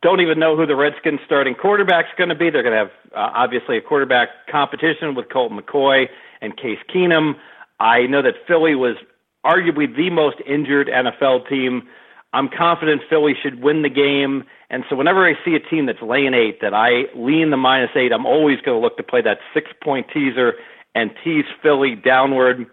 don't 0.02 0.21
even 0.21 0.38
know 0.38 0.57
who 0.57 0.67
the 0.67 0.76
Redskins 0.76 1.21
starting 1.25 1.55
quarterback's 1.55 2.09
going 2.17 2.29
to 2.29 2.35
be. 2.35 2.50
They're 2.50 2.62
going 2.62 2.75
to 2.75 2.79
have 2.79 2.91
uh, 3.14 3.33
obviously 3.35 3.79
a 3.79 3.81
quarterback 3.81 4.29
competition 4.50 5.14
with 5.14 5.29
Colt 5.33 5.52
McCoy 5.52 6.07
and 6.41 6.57
Case 6.57 6.79
Keenum. 6.95 7.35
I 7.81 8.07
know 8.07 8.23
that 8.23 8.35
Philly 8.47 8.75
was 8.75 8.97
arguably 9.45 9.95
the 9.95 10.11
most 10.11 10.37
injured 10.47 10.88
NFL 10.88 11.49
team. 11.49 11.88
I'm 12.33 12.49
confident 12.49 13.02
Philly 13.11 13.35
should 13.41 13.62
win 13.62 13.83
the 13.83 13.91
game. 13.91 14.45
And 14.73 14.85
so 14.88 14.97
whenever 14.97 15.25
I 15.26 15.35
see 15.45 15.55
a 15.55 15.61
team 15.61 15.85
that's 15.85 16.00
laying 16.00 16.33
eight, 16.33 16.62
that 16.62 16.73
I 16.73 17.14
lean 17.14 17.50
the 17.50 17.59
minus 17.59 17.91
eight, 17.95 18.11
I'm 18.11 18.25
always 18.25 18.59
going 18.62 18.76
to 18.76 18.83
look 18.83 18.97
to 18.97 19.02
play 19.02 19.21
that 19.21 19.38
six 19.52 19.71
point 19.85 20.07
teaser 20.12 20.55
and 20.95 21.11
tease 21.23 21.45
Philly 21.62 21.95
downward. 21.95 22.67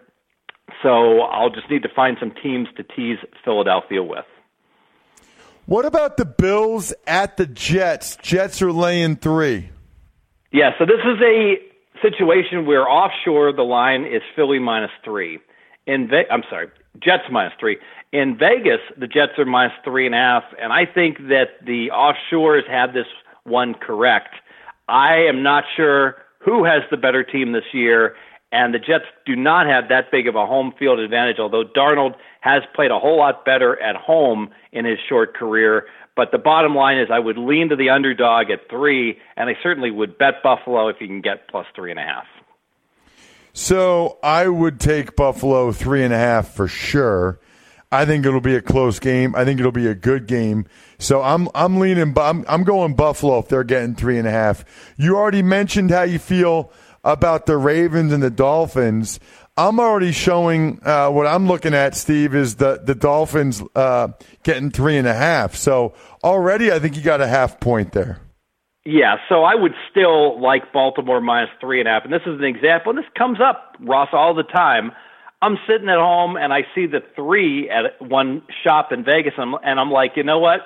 So 0.82 1.20
I'll 1.20 1.50
just 1.50 1.70
need 1.70 1.82
to 1.82 1.90
find 1.94 2.16
some 2.18 2.32
teams 2.42 2.68
to 2.78 2.82
tease 2.82 3.18
Philadelphia 3.44 4.02
with. 4.02 4.24
What 5.66 5.84
about 5.84 6.16
the 6.16 6.24
Bills 6.24 6.94
at 7.06 7.36
the 7.36 7.46
Jets? 7.46 8.16
Jets 8.22 8.62
are 8.62 8.72
laying 8.72 9.16
three. 9.16 9.68
Yeah, 10.52 10.70
so 10.78 10.86
this 10.86 11.00
is 11.04 11.20
a 11.22 11.56
situation 12.00 12.66
where 12.66 12.88
offshore 12.88 13.52
the 13.52 13.62
line 13.62 14.04
is 14.04 14.22
Philly 14.34 14.58
minus 14.58 14.90
three. 15.04 15.38
In 15.86 16.08
Ve- 16.08 16.26
I'm 16.30 16.42
sorry, 16.48 16.68
Jets 16.98 17.24
minus 17.30 17.52
three. 17.60 17.78
In 18.12 18.36
Vegas, 18.36 18.80
the 18.98 19.06
Jets 19.06 19.38
are 19.38 19.44
minus 19.44 19.72
three 19.84 20.06
and 20.06 20.14
a 20.14 20.18
half, 20.18 20.44
and 20.60 20.72
I 20.72 20.84
think 20.84 21.18
that 21.28 21.64
the 21.64 21.90
offshores 21.92 22.68
have 22.68 22.92
this 22.92 23.06
one 23.44 23.74
correct. 23.74 24.34
I 24.88 25.14
am 25.28 25.42
not 25.42 25.64
sure 25.76 26.16
who 26.40 26.64
has 26.64 26.82
the 26.90 26.96
better 26.96 27.22
team 27.22 27.52
this 27.52 27.72
year, 27.72 28.16
and 28.50 28.74
the 28.74 28.78
Jets 28.78 29.04
do 29.24 29.36
not 29.36 29.66
have 29.66 29.88
that 29.88 30.10
big 30.10 30.26
of 30.26 30.34
a 30.34 30.46
home 30.46 30.72
field 30.78 30.98
advantage, 30.98 31.38
although 31.38 31.64
Darnold 31.64 32.14
has 32.40 32.62
played 32.74 32.90
a 32.90 32.98
whole 32.98 33.18
lot 33.18 33.44
better 33.44 33.80
at 33.80 33.94
home 33.94 34.50
in 34.72 34.84
his 34.84 34.98
short 35.08 35.36
career. 35.36 35.86
But 36.16 36.32
the 36.32 36.38
bottom 36.38 36.74
line 36.74 36.98
is, 36.98 37.08
I 37.12 37.20
would 37.20 37.38
lean 37.38 37.68
to 37.68 37.76
the 37.76 37.90
underdog 37.90 38.50
at 38.50 38.68
three, 38.68 39.18
and 39.36 39.48
I 39.48 39.56
certainly 39.62 39.92
would 39.92 40.18
bet 40.18 40.42
Buffalo 40.42 40.88
if 40.88 40.96
you 41.00 41.06
can 41.06 41.20
get 41.20 41.48
plus 41.48 41.66
three 41.74 41.90
and 41.92 42.00
a 42.00 42.02
half. 42.02 42.26
So 43.52 44.18
I 44.22 44.48
would 44.48 44.80
take 44.80 45.16
Buffalo 45.16 45.72
three 45.72 46.04
and 46.04 46.14
a 46.14 46.18
half 46.18 46.54
for 46.54 46.68
sure. 46.68 47.40
I 47.92 48.04
think 48.04 48.24
it'll 48.24 48.40
be 48.40 48.54
a 48.54 48.62
close 48.62 49.00
game. 49.00 49.34
I 49.34 49.44
think 49.44 49.58
it'll 49.58 49.72
be 49.72 49.88
a 49.88 49.94
good 49.94 50.26
game. 50.26 50.66
So 50.98 51.22
I'm 51.22 51.48
I'm 51.54 51.80
leaning. 51.80 52.14
I'm 52.16 52.44
I'm 52.48 52.62
going 52.62 52.94
Buffalo 52.94 53.38
if 53.40 53.48
they're 53.48 53.64
getting 53.64 53.94
three 53.94 54.18
and 54.18 54.28
a 54.28 54.30
half. 54.30 54.64
You 54.96 55.16
already 55.16 55.42
mentioned 55.42 55.90
how 55.90 56.02
you 56.02 56.18
feel 56.20 56.72
about 57.02 57.46
the 57.46 57.56
Ravens 57.56 58.12
and 58.12 58.22
the 58.22 58.30
Dolphins. 58.30 59.18
I'm 59.56 59.80
already 59.80 60.12
showing 60.12 60.80
uh, 60.84 61.10
what 61.10 61.26
I'm 61.26 61.46
looking 61.46 61.74
at, 61.74 61.94
Steve, 61.94 62.34
is 62.34 62.56
the, 62.56 62.80
the 62.82 62.94
Dolphins 62.94 63.62
uh, 63.74 64.08
getting 64.42 64.70
three 64.70 64.96
and 64.96 65.06
a 65.06 65.14
half. 65.14 65.54
So 65.56 65.94
already 66.22 66.72
I 66.72 66.78
think 66.78 66.96
you 66.96 67.02
got 67.02 67.20
a 67.20 67.26
half 67.26 67.60
point 67.60 67.92
there. 67.92 68.20
Yeah, 68.84 69.16
so 69.28 69.44
I 69.44 69.54
would 69.54 69.74
still 69.90 70.40
like 70.40 70.72
Baltimore 70.72 71.20
minus 71.20 71.50
three 71.60 71.80
and 71.80 71.88
a 71.88 71.92
half. 71.92 72.04
And 72.04 72.12
this 72.12 72.22
is 72.26 72.38
an 72.38 72.44
example, 72.44 72.90
and 72.90 72.98
this 72.98 73.10
comes 73.16 73.38
up, 73.40 73.76
Ross, 73.80 74.08
all 74.12 74.34
the 74.34 74.42
time. 74.42 74.92
I'm 75.42 75.58
sitting 75.66 75.88
at 75.88 75.96
home 75.96 76.36
and 76.36 76.52
I 76.52 76.62
see 76.74 76.86
the 76.86 77.00
three 77.14 77.70
at 77.70 78.00
one 78.00 78.42
shop 78.64 78.92
in 78.92 79.04
Vegas, 79.04 79.34
and 79.36 79.54
I'm, 79.54 79.60
and 79.64 79.80
I'm 79.80 79.90
like, 79.90 80.12
you 80.16 80.22
know 80.22 80.38
what? 80.38 80.60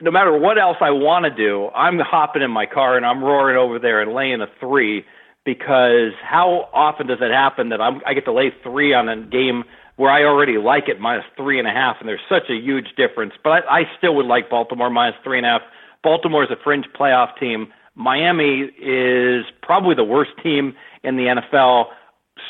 No 0.00 0.10
matter 0.10 0.36
what 0.36 0.58
else 0.58 0.76
I 0.80 0.90
want 0.90 1.24
to 1.24 1.30
do, 1.34 1.68
I'm 1.68 1.98
hopping 2.00 2.42
in 2.42 2.50
my 2.50 2.66
car 2.66 2.96
and 2.96 3.06
I'm 3.06 3.22
roaring 3.22 3.56
over 3.56 3.78
there 3.78 4.02
and 4.02 4.12
laying 4.12 4.40
a 4.40 4.46
three 4.58 5.04
because 5.44 6.12
how 6.22 6.68
often 6.72 7.06
does 7.06 7.18
it 7.20 7.30
happen 7.30 7.68
that 7.68 7.80
I'm, 7.80 8.00
I 8.06 8.14
get 8.14 8.24
to 8.24 8.32
lay 8.32 8.52
three 8.62 8.94
on 8.94 9.08
a 9.08 9.16
game 9.16 9.64
where 9.96 10.10
I 10.10 10.24
already 10.24 10.58
like 10.58 10.88
it 10.88 10.98
minus 11.00 11.24
three 11.36 11.60
and 11.60 11.68
a 11.68 11.70
half, 11.70 11.96
and 12.00 12.08
there's 12.08 12.20
such 12.28 12.50
a 12.50 12.54
huge 12.54 12.88
difference. 12.96 13.34
But 13.44 13.50
I, 13.50 13.80
I 13.80 13.82
still 13.98 14.16
would 14.16 14.26
like 14.26 14.50
Baltimore 14.50 14.90
minus 14.90 15.16
three 15.22 15.38
and 15.38 15.46
a 15.46 15.50
half. 15.50 15.62
Baltimore 16.04 16.44
is 16.44 16.50
a 16.50 16.62
fringe 16.62 16.86
playoff 16.98 17.36
team. 17.40 17.72
Miami 17.96 18.70
is 18.78 19.44
probably 19.62 19.94
the 19.94 20.04
worst 20.04 20.32
team 20.42 20.74
in 21.02 21.16
the 21.16 21.24
NFL. 21.24 21.86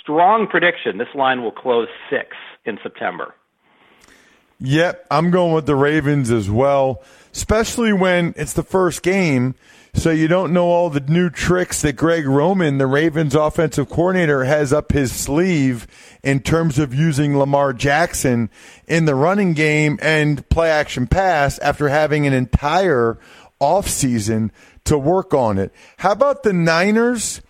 Strong 0.03 0.49
prediction: 0.49 0.99
this 0.99 1.09
line 1.15 1.43
will 1.43 1.53
close 1.53 1.89
six 2.11 2.37
in 2.67 2.79
September. 2.83 3.35
Yep, 4.61 5.07
I'm 5.11 5.31
going 5.31 5.55
with 5.55 5.67
the 5.67 5.77
Ravens 5.77 6.31
as 6.31 6.51
well, 6.51 7.03
especially 7.33 7.93
when 7.93 8.35
it's 8.37 8.53
the 8.53 8.63
first 8.63 9.03
game 9.03 9.55
so 9.97 10.11
you 10.11 10.27
don't 10.27 10.53
know 10.53 10.67
all 10.67 10.91
the 10.91 11.01
new 11.01 11.31
tricks 11.31 11.83
that 11.83 11.95
Greg 11.95 12.27
Roman, 12.27 12.79
the 12.79 12.87
Ravens 12.87 13.35
offensive 13.35 13.89
coordinator, 13.89 14.43
has 14.45 14.73
up 14.73 14.91
his 14.91 15.13
sleeve 15.13 15.87
in 16.23 16.41
terms 16.41 16.81
of 16.81 16.93
using 16.93 17.39
Lamar 17.39 17.73
Jackson 17.73 18.51
in 18.89 19.05
the 19.05 19.15
running 19.15 19.55
game 19.55 19.99
and 20.03 20.47
play 20.49 20.69
action 20.69 21.07
pass 21.07 21.61
after 21.61 21.89
having 21.89 22.27
an 22.27 22.33
entire 22.33 23.19
offseason 23.61 24.51
to 24.85 24.99
work 24.99 25.35
on 25.35 25.59
it. 25.59 25.73
How 25.99 26.13
about 26.13 26.43
the 26.43 26.53
Niners 26.53 27.41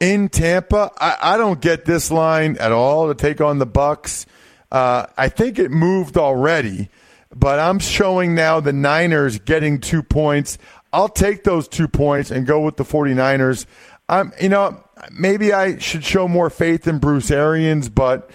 in 0.00 0.28
Tampa? 0.28 0.90
I, 0.98 1.16
I 1.34 1.36
don't 1.36 1.60
get 1.60 1.84
this 1.84 2.10
line 2.10 2.56
at 2.58 2.72
all 2.72 3.08
to 3.08 3.14
take 3.14 3.40
on 3.40 3.58
the 3.58 3.66
Bucks. 3.66 4.26
Uh, 4.70 5.06
I 5.16 5.28
think 5.28 5.58
it 5.58 5.70
moved 5.70 6.16
already 6.16 6.90
but 7.34 7.58
I'm 7.58 7.78
showing 7.78 8.34
now 8.34 8.60
the 8.60 8.72
Niners 8.72 9.38
getting 9.38 9.80
two 9.80 10.02
points. 10.02 10.58
I'll 10.92 11.08
take 11.08 11.44
those 11.44 11.68
two 11.68 11.88
points 11.88 12.30
and 12.30 12.46
go 12.46 12.60
with 12.60 12.76
the 12.76 12.84
49ers. 12.84 13.66
I'm, 14.08 14.32
you 14.40 14.48
know, 14.48 14.82
maybe 15.12 15.52
I 15.52 15.78
should 15.78 16.04
show 16.04 16.28
more 16.28 16.48
faith 16.48 16.88
in 16.88 16.98
Bruce 16.98 17.30
Arians, 17.30 17.88
but 17.88 18.30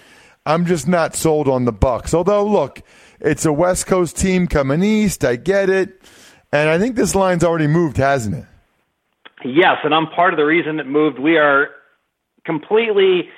I'm 0.46 0.66
just 0.66 0.86
not 0.86 1.16
sold 1.16 1.48
on 1.48 1.64
the 1.64 1.72
Bucks. 1.72 2.14
Although, 2.14 2.46
look, 2.46 2.82
it's 3.20 3.44
a 3.44 3.52
West 3.52 3.86
Coast 3.86 4.16
team 4.16 4.46
coming 4.46 4.82
east. 4.82 5.24
I 5.24 5.36
get 5.36 5.68
it, 5.68 6.00
and 6.52 6.68
I 6.68 6.78
think 6.78 6.96
this 6.96 7.14
line's 7.14 7.44
already 7.44 7.66
moved, 7.66 7.96
hasn't 7.96 8.36
it? 8.36 8.44
Yes, 9.44 9.78
and 9.82 9.94
I'm 9.94 10.06
part 10.08 10.32
of 10.32 10.36
the 10.36 10.44
reason 10.44 10.78
it 10.78 10.86
moved. 10.86 11.18
We 11.18 11.36
are 11.36 11.70
completely 12.44 13.28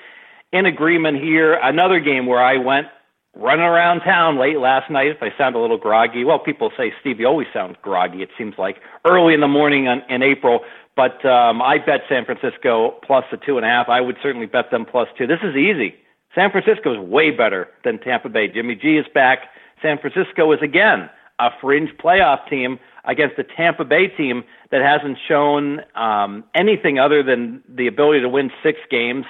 in 0.53 0.67
agreement 0.67 1.19
here. 1.19 1.55
Another 1.55 2.01
game 2.01 2.27
where 2.27 2.43
I 2.43 2.57
went 2.57 2.89
running 3.37 3.65
around 3.65 4.01
town 4.01 4.39
late 4.39 4.59
last 4.59 4.91
night. 4.91 5.09
If 5.09 5.23
I 5.23 5.37
sound 5.37 5.57
a 5.57 5.59
little 5.59 5.79
groggy, 5.79 6.25
well, 6.25 6.39
people 6.39 6.71
say 6.77 6.93
Steve, 7.01 7.21
you 7.21 7.27
always 7.27 7.49
sound 7.53 7.77
groggy. 7.83 8.23
It 8.23 8.31
seems 8.37 8.55
like 8.59 8.77
early 9.05 9.35
in 9.35 9.41
the 9.41 9.49
morning 9.49 9.89
on, 9.89 10.03
in 10.09 10.23
April. 10.23 10.61
But 10.97 11.25
um, 11.25 11.61
I 11.61 11.79
bet 11.79 12.03
San 12.09 12.25
Francisco 12.25 12.99
plus 13.05 13.25
the 13.31 13.37
two 13.37 13.57
and 13.57 13.67
a 13.67 13.69
half. 13.69 13.89
I 13.89 14.01
would 14.01 14.17
certainly 14.23 14.47
bet 14.47 14.71
them 14.71 14.85
plus 14.85 15.09
two. 15.19 15.27
This 15.27 15.41
is 15.43 15.57
easy. 15.57 15.95
San 16.35 16.51
Francisco 16.51 16.93
is 16.93 17.09
way 17.09 17.31
better 17.31 17.69
than 17.85 17.99
Tampa 17.99 18.29
Bay. 18.29 18.49
Jimmy 18.49 18.75
G 18.75 18.97
is 18.99 19.07
back. 19.13 19.39
San 19.83 19.99
Francisco 19.99 20.53
is 20.53 20.61
again 20.63 21.11
a 21.41 21.49
fringe 21.61 21.91
playoff 22.03 22.49
team 22.49 22.79
against 23.05 23.39
a 23.39 23.45
Tampa 23.45 23.85
Bay 23.85 24.09
team 24.09 24.45
that 24.71 24.83
hasn't 24.83 25.19
shown 25.29 25.81
um, 25.95 26.45
anything 26.55 26.99
other 26.99 27.23
than 27.23 27.63
the 27.69 27.87
ability 27.87 28.21
to 28.21 28.29
win 28.29 28.51
six 28.63 28.79
games 28.91 29.25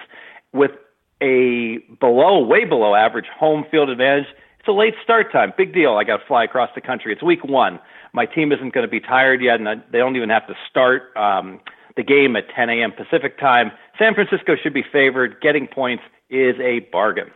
with 0.52 0.70
a 1.20 1.78
below, 2.00 2.44
way 2.44 2.64
below 2.64 2.94
average 2.94 3.26
home 3.26 3.64
field 3.70 3.88
advantage. 3.88 4.26
It's 4.58 4.68
a 4.68 4.72
late 4.72 4.94
start 5.02 5.32
time. 5.32 5.52
Big 5.56 5.74
deal. 5.74 5.94
I 5.94 6.04
got 6.04 6.18
to 6.18 6.26
fly 6.26 6.44
across 6.44 6.70
the 6.74 6.80
country. 6.80 7.12
It's 7.12 7.22
week 7.22 7.44
one. 7.44 7.80
My 8.12 8.26
team 8.26 8.52
isn't 8.52 8.72
going 8.72 8.86
to 8.86 8.90
be 8.90 9.00
tired 9.00 9.42
yet, 9.42 9.60
and 9.60 9.82
they 9.92 9.98
don't 9.98 10.16
even 10.16 10.30
have 10.30 10.46
to 10.46 10.54
start 10.70 11.14
um, 11.16 11.60
the 11.96 12.02
game 12.02 12.36
at 12.36 12.44
10 12.54 12.70
a.m. 12.70 12.92
Pacific 12.92 13.38
time. 13.38 13.72
San 13.98 14.14
Francisco 14.14 14.54
should 14.60 14.74
be 14.74 14.84
favored. 14.90 15.40
Getting 15.40 15.66
points 15.66 16.02
is 16.30 16.54
a 16.60 16.80
bargain. 16.92 17.30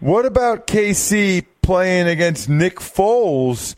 What 0.00 0.26
about 0.26 0.66
KC 0.66 1.46
playing 1.62 2.06
against 2.06 2.48
Nick 2.48 2.76
Foles 2.76 3.74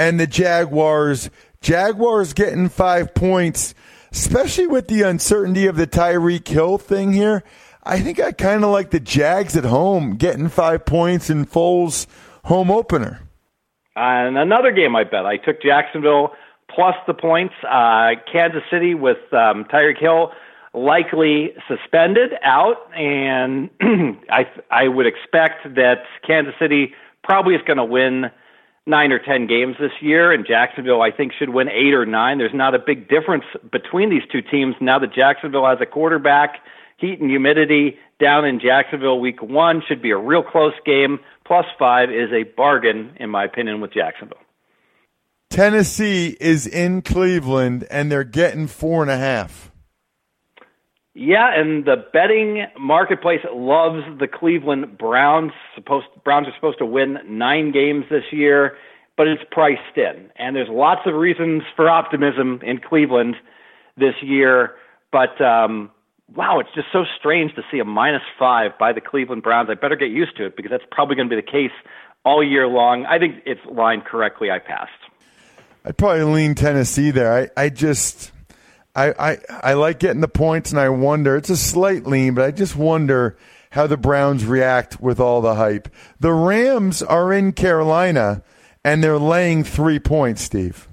and 0.00 0.18
the 0.18 0.26
Jaguars? 0.26 1.28
Jaguars 1.60 2.32
getting 2.32 2.70
five 2.70 3.14
points, 3.14 3.74
especially 4.10 4.66
with 4.66 4.88
the 4.88 5.02
uncertainty 5.02 5.66
of 5.66 5.76
the 5.76 5.86
Tyreek 5.86 6.48
Hill 6.48 6.78
thing 6.78 7.12
here. 7.12 7.44
I 7.82 8.00
think 8.00 8.18
I 8.18 8.32
kind 8.32 8.64
of 8.64 8.70
like 8.70 8.90
the 8.90 9.00
Jags 9.00 9.58
at 9.58 9.64
home 9.64 10.16
getting 10.16 10.48
five 10.48 10.86
points 10.86 11.28
in 11.28 11.44
Foles' 11.44 12.06
home 12.44 12.70
opener. 12.70 13.20
And 13.94 14.38
another 14.38 14.72
game 14.72 14.96
I 14.96 15.04
bet. 15.04 15.26
I 15.26 15.36
took 15.36 15.60
Jacksonville 15.62 16.32
plus 16.74 16.94
the 17.06 17.14
points. 17.14 17.54
Uh, 17.62 18.12
Kansas 18.32 18.62
City 18.70 18.94
with 18.94 19.18
um, 19.32 19.64
Tyreek 19.64 19.98
Hill 19.98 20.32
likely 20.72 21.52
suspended 21.68 22.30
out, 22.42 22.76
and 22.96 23.68
I 24.30 24.46
I 24.70 24.88
would 24.88 25.06
expect 25.06 25.74
that 25.74 26.04
Kansas 26.26 26.54
City 26.58 26.94
probably 27.22 27.54
is 27.54 27.60
going 27.66 27.76
to 27.76 27.84
win 27.84 28.30
nine 28.90 29.12
or 29.12 29.18
ten 29.18 29.46
games 29.46 29.76
this 29.80 29.92
year, 30.00 30.32
and 30.32 30.46
Jacksonville 30.46 31.00
I 31.00 31.10
think 31.10 31.32
should 31.38 31.50
win 31.50 31.68
eight 31.68 31.94
or 31.94 32.04
nine. 32.04 32.38
There's 32.38 32.54
not 32.54 32.74
a 32.74 32.78
big 32.78 33.08
difference 33.08 33.44
between 33.70 34.10
these 34.10 34.22
two 34.30 34.42
teams 34.42 34.74
now 34.80 34.98
that 34.98 35.14
Jacksonville 35.14 35.66
has 35.66 35.78
a 35.80 35.86
quarterback. 35.86 36.56
Heat 36.98 37.20
and 37.20 37.30
humidity 37.30 37.96
down 38.20 38.44
in 38.44 38.60
Jacksonville 38.60 39.20
week 39.20 39.42
one 39.42 39.82
should 39.88 40.02
be 40.02 40.10
a 40.10 40.18
real 40.18 40.42
close 40.42 40.74
game. 40.84 41.18
Plus 41.46 41.64
five 41.78 42.10
is 42.10 42.30
a 42.32 42.42
bargain, 42.56 43.16
in 43.18 43.30
my 43.30 43.44
opinion, 43.44 43.80
with 43.80 43.92
Jacksonville. 43.92 44.38
Tennessee 45.48 46.36
is 46.40 46.66
in 46.66 47.02
Cleveland 47.02 47.86
and 47.90 48.12
they're 48.12 48.22
getting 48.22 48.66
four 48.66 49.02
and 49.02 49.10
a 49.10 49.16
half. 49.16 49.69
Yeah, 51.22 51.50
and 51.54 51.84
the 51.84 51.96
betting 52.14 52.64
marketplace 52.78 53.40
loves 53.52 54.02
the 54.18 54.26
Cleveland 54.26 54.96
Browns. 54.96 55.52
Supposed 55.74 56.06
Browns 56.24 56.48
are 56.48 56.54
supposed 56.54 56.78
to 56.78 56.86
win 56.86 57.18
nine 57.28 57.72
games 57.72 58.06
this 58.08 58.24
year, 58.32 58.78
but 59.18 59.28
it's 59.28 59.42
priced 59.50 59.98
in, 59.98 60.30
and 60.36 60.56
there's 60.56 60.70
lots 60.70 61.02
of 61.04 61.12
reasons 61.12 61.62
for 61.76 61.90
optimism 61.90 62.60
in 62.64 62.78
Cleveland 62.78 63.36
this 63.98 64.14
year. 64.22 64.76
But 65.12 65.38
um, 65.42 65.90
wow, 66.34 66.58
it's 66.58 66.70
just 66.74 66.86
so 66.90 67.04
strange 67.18 67.54
to 67.56 67.62
see 67.70 67.80
a 67.80 67.84
minus 67.84 68.22
five 68.38 68.78
by 68.78 68.94
the 68.94 69.02
Cleveland 69.02 69.42
Browns. 69.42 69.68
I 69.70 69.74
better 69.74 69.96
get 69.96 70.10
used 70.10 70.38
to 70.38 70.46
it 70.46 70.56
because 70.56 70.70
that's 70.70 70.86
probably 70.90 71.16
going 71.16 71.28
to 71.28 71.36
be 71.36 71.42
the 71.42 71.46
case 71.46 71.76
all 72.24 72.42
year 72.42 72.66
long. 72.66 73.04
I 73.04 73.18
think 73.18 73.42
it's 73.44 73.60
lined 73.70 74.06
correctly. 74.06 74.50
I 74.50 74.58
passed. 74.58 74.90
I'd 75.84 75.98
probably 75.98 76.24
lean 76.24 76.54
Tennessee 76.54 77.10
there. 77.10 77.30
I, 77.30 77.64
I 77.64 77.68
just 77.68 78.32
I, 78.94 79.12
I, 79.18 79.38
I 79.62 79.72
like 79.74 79.98
getting 79.98 80.20
the 80.20 80.28
points, 80.28 80.70
and 80.70 80.80
I 80.80 80.88
wonder. 80.88 81.36
It's 81.36 81.50
a 81.50 81.56
slight 81.56 82.06
lean, 82.06 82.34
but 82.34 82.44
I 82.44 82.50
just 82.50 82.76
wonder 82.76 83.36
how 83.70 83.86
the 83.86 83.96
Browns 83.96 84.44
react 84.44 85.00
with 85.00 85.20
all 85.20 85.40
the 85.40 85.54
hype. 85.54 85.88
The 86.18 86.32
Rams 86.32 87.02
are 87.02 87.32
in 87.32 87.52
Carolina, 87.52 88.42
and 88.84 89.02
they're 89.02 89.18
laying 89.18 89.62
three 89.64 89.98
points. 89.98 90.42
Steve. 90.42 90.88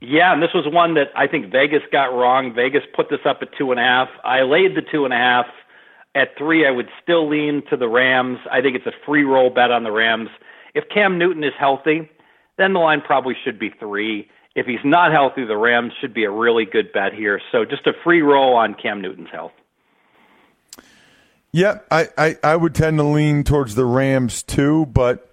Yeah, 0.00 0.32
and 0.32 0.40
this 0.40 0.54
was 0.54 0.64
one 0.72 0.94
that 0.94 1.08
I 1.16 1.26
think 1.26 1.50
Vegas 1.50 1.82
got 1.90 2.06
wrong. 2.06 2.54
Vegas 2.54 2.82
put 2.94 3.10
this 3.10 3.20
up 3.28 3.38
at 3.42 3.48
two 3.58 3.72
and 3.72 3.80
a 3.80 3.82
half. 3.82 4.08
I 4.22 4.42
laid 4.42 4.76
the 4.76 4.82
two 4.82 5.04
and 5.04 5.12
a 5.12 5.16
half. 5.16 5.46
At 6.14 6.38
three, 6.38 6.66
I 6.66 6.70
would 6.70 6.88
still 7.02 7.28
lean 7.28 7.62
to 7.70 7.76
the 7.76 7.88
Rams. 7.88 8.38
I 8.50 8.60
think 8.60 8.76
it's 8.76 8.86
a 8.86 8.92
free 9.04 9.24
roll 9.24 9.50
bet 9.50 9.72
on 9.72 9.82
the 9.82 9.90
Rams. 9.90 10.28
If 10.74 10.84
Cam 10.94 11.18
Newton 11.18 11.42
is 11.42 11.52
healthy, 11.58 12.08
then 12.58 12.72
the 12.74 12.78
line 12.78 13.00
probably 13.00 13.34
should 13.44 13.58
be 13.58 13.70
three. 13.80 14.28
If 14.58 14.66
he's 14.66 14.84
not 14.84 15.12
healthy, 15.12 15.44
the 15.44 15.56
Rams 15.56 15.92
should 16.00 16.12
be 16.12 16.24
a 16.24 16.30
really 16.30 16.64
good 16.64 16.92
bet 16.92 17.14
here. 17.14 17.40
So 17.52 17.64
just 17.64 17.86
a 17.86 17.92
free 18.02 18.22
roll 18.22 18.56
on 18.56 18.74
Cam 18.74 19.00
Newton's 19.00 19.30
health. 19.30 19.52
Yep, 21.52 21.86
I, 21.90 22.08
I, 22.18 22.36
I 22.42 22.56
would 22.56 22.74
tend 22.74 22.98
to 22.98 23.04
lean 23.04 23.44
towards 23.44 23.74
the 23.74 23.84
Rams 23.84 24.42
too, 24.42 24.86
but 24.86 25.32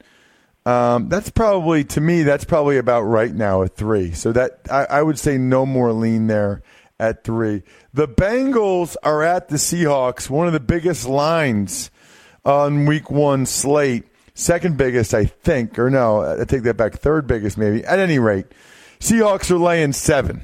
um, 0.65 1.09
that's 1.09 1.29
probably 1.29 1.83
to 1.85 2.01
me 2.01 2.23
that's 2.23 2.45
probably 2.45 2.77
about 2.77 3.01
right 3.01 3.33
now 3.33 3.63
at 3.63 3.75
three. 3.75 4.13
So 4.13 4.31
that 4.31 4.61
I, 4.71 4.85
I 4.85 5.01
would 5.01 5.19
say 5.19 5.37
no 5.37 5.65
more 5.65 5.91
lean 5.91 6.27
there 6.27 6.61
at 6.99 7.23
three. 7.23 7.63
The 7.93 8.07
Bengals 8.07 8.95
are 9.03 9.23
at 9.23 9.49
the 9.49 9.57
Seahawks, 9.57 10.29
one 10.29 10.47
of 10.47 10.53
the 10.53 10.59
biggest 10.59 11.07
lines 11.07 11.91
on 12.45 12.85
Week 12.85 13.09
One 13.09 13.45
slate. 13.45 14.05
Second 14.35 14.77
biggest, 14.77 15.13
I 15.13 15.25
think, 15.25 15.79
or 15.79 15.89
no, 15.89 16.39
I 16.41 16.43
take 16.45 16.63
that 16.63 16.75
back. 16.75 16.95
Third 16.95 17.25
biggest, 17.25 17.57
maybe. 17.57 17.85
At 17.85 17.99
any 17.99 18.19
rate, 18.19 18.47
Seahawks 19.05 19.51
are 19.51 19.59
laying 19.59 19.93
seven. 19.93 20.41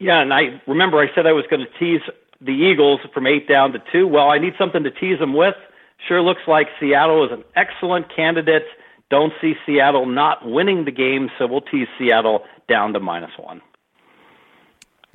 Yeah, 0.00 0.20
and 0.20 0.34
I 0.34 0.60
remember 0.66 0.98
I 0.98 1.06
said 1.14 1.26
I 1.26 1.32
was 1.32 1.44
going 1.48 1.64
to 1.64 1.78
tease 1.78 2.00
the 2.40 2.50
Eagles 2.50 2.98
from 3.12 3.28
eight 3.28 3.48
down 3.48 3.70
to 3.72 3.78
two. 3.92 4.08
Well, 4.08 4.28
I 4.28 4.38
need 4.38 4.54
something 4.58 4.82
to 4.82 4.90
tease 4.90 5.20
them 5.20 5.32
with. 5.32 5.54
Sure 6.08 6.20
looks 6.20 6.42
like 6.48 6.66
Seattle 6.80 7.24
is 7.24 7.30
an 7.30 7.44
excellent 7.54 8.06
candidate. 8.14 8.64
Don't 9.10 9.32
see 9.40 9.54
Seattle 9.64 10.06
not 10.06 10.44
winning 10.44 10.86
the 10.86 10.90
game, 10.90 11.30
so 11.38 11.46
we'll 11.46 11.60
tease 11.60 11.86
Seattle 11.98 12.42
down 12.68 12.92
to 12.94 13.00
minus 13.00 13.30
one. 13.38 13.62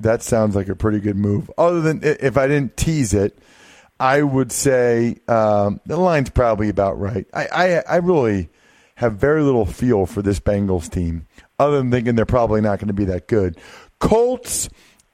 That 0.00 0.22
sounds 0.22 0.56
like 0.56 0.68
a 0.68 0.74
pretty 0.74 1.00
good 1.00 1.16
move. 1.16 1.50
Other 1.58 1.82
than 1.82 2.00
if 2.02 2.38
I 2.38 2.46
didn't 2.46 2.78
tease 2.78 3.12
it, 3.12 3.38
I 4.00 4.22
would 4.22 4.52
say 4.52 5.18
um, 5.28 5.82
the 5.84 5.98
line's 5.98 6.30
probably 6.30 6.70
about 6.70 6.98
right. 6.98 7.26
I, 7.34 7.46
I, 7.46 7.82
I 7.86 7.96
really 7.96 8.48
have 8.94 9.14
very 9.14 9.42
little 9.42 9.66
feel 9.66 10.06
for 10.06 10.22
this 10.22 10.40
Bengals 10.40 10.90
team 10.90 11.26
other 11.60 11.76
than 11.76 11.90
thinking 11.90 12.14
they're 12.14 12.24
probably 12.24 12.62
not 12.62 12.78
going 12.78 12.88
to 12.88 12.94
be 12.94 13.04
that 13.04 13.28
good. 13.28 13.58
Colts 13.98 14.70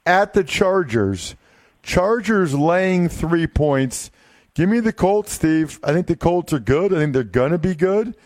at 0.06 0.32
the 0.32 0.44
Chargers. 0.44 1.34
Chargers 1.82 2.54
laying 2.54 3.08
three 3.08 3.48
points. 3.48 4.10
Give 4.54 4.68
me 4.68 4.80
the 4.80 4.92
Colts, 4.92 5.32
Steve. 5.32 5.80
I 5.82 5.92
think 5.92 6.06
the 6.06 6.16
Colts 6.16 6.52
are 6.52 6.60
good. 6.60 6.94
I 6.94 6.98
think 6.98 7.12
they're 7.12 7.24
going 7.24 7.50
to 7.50 7.58
be 7.58 7.74
good. 7.74 8.16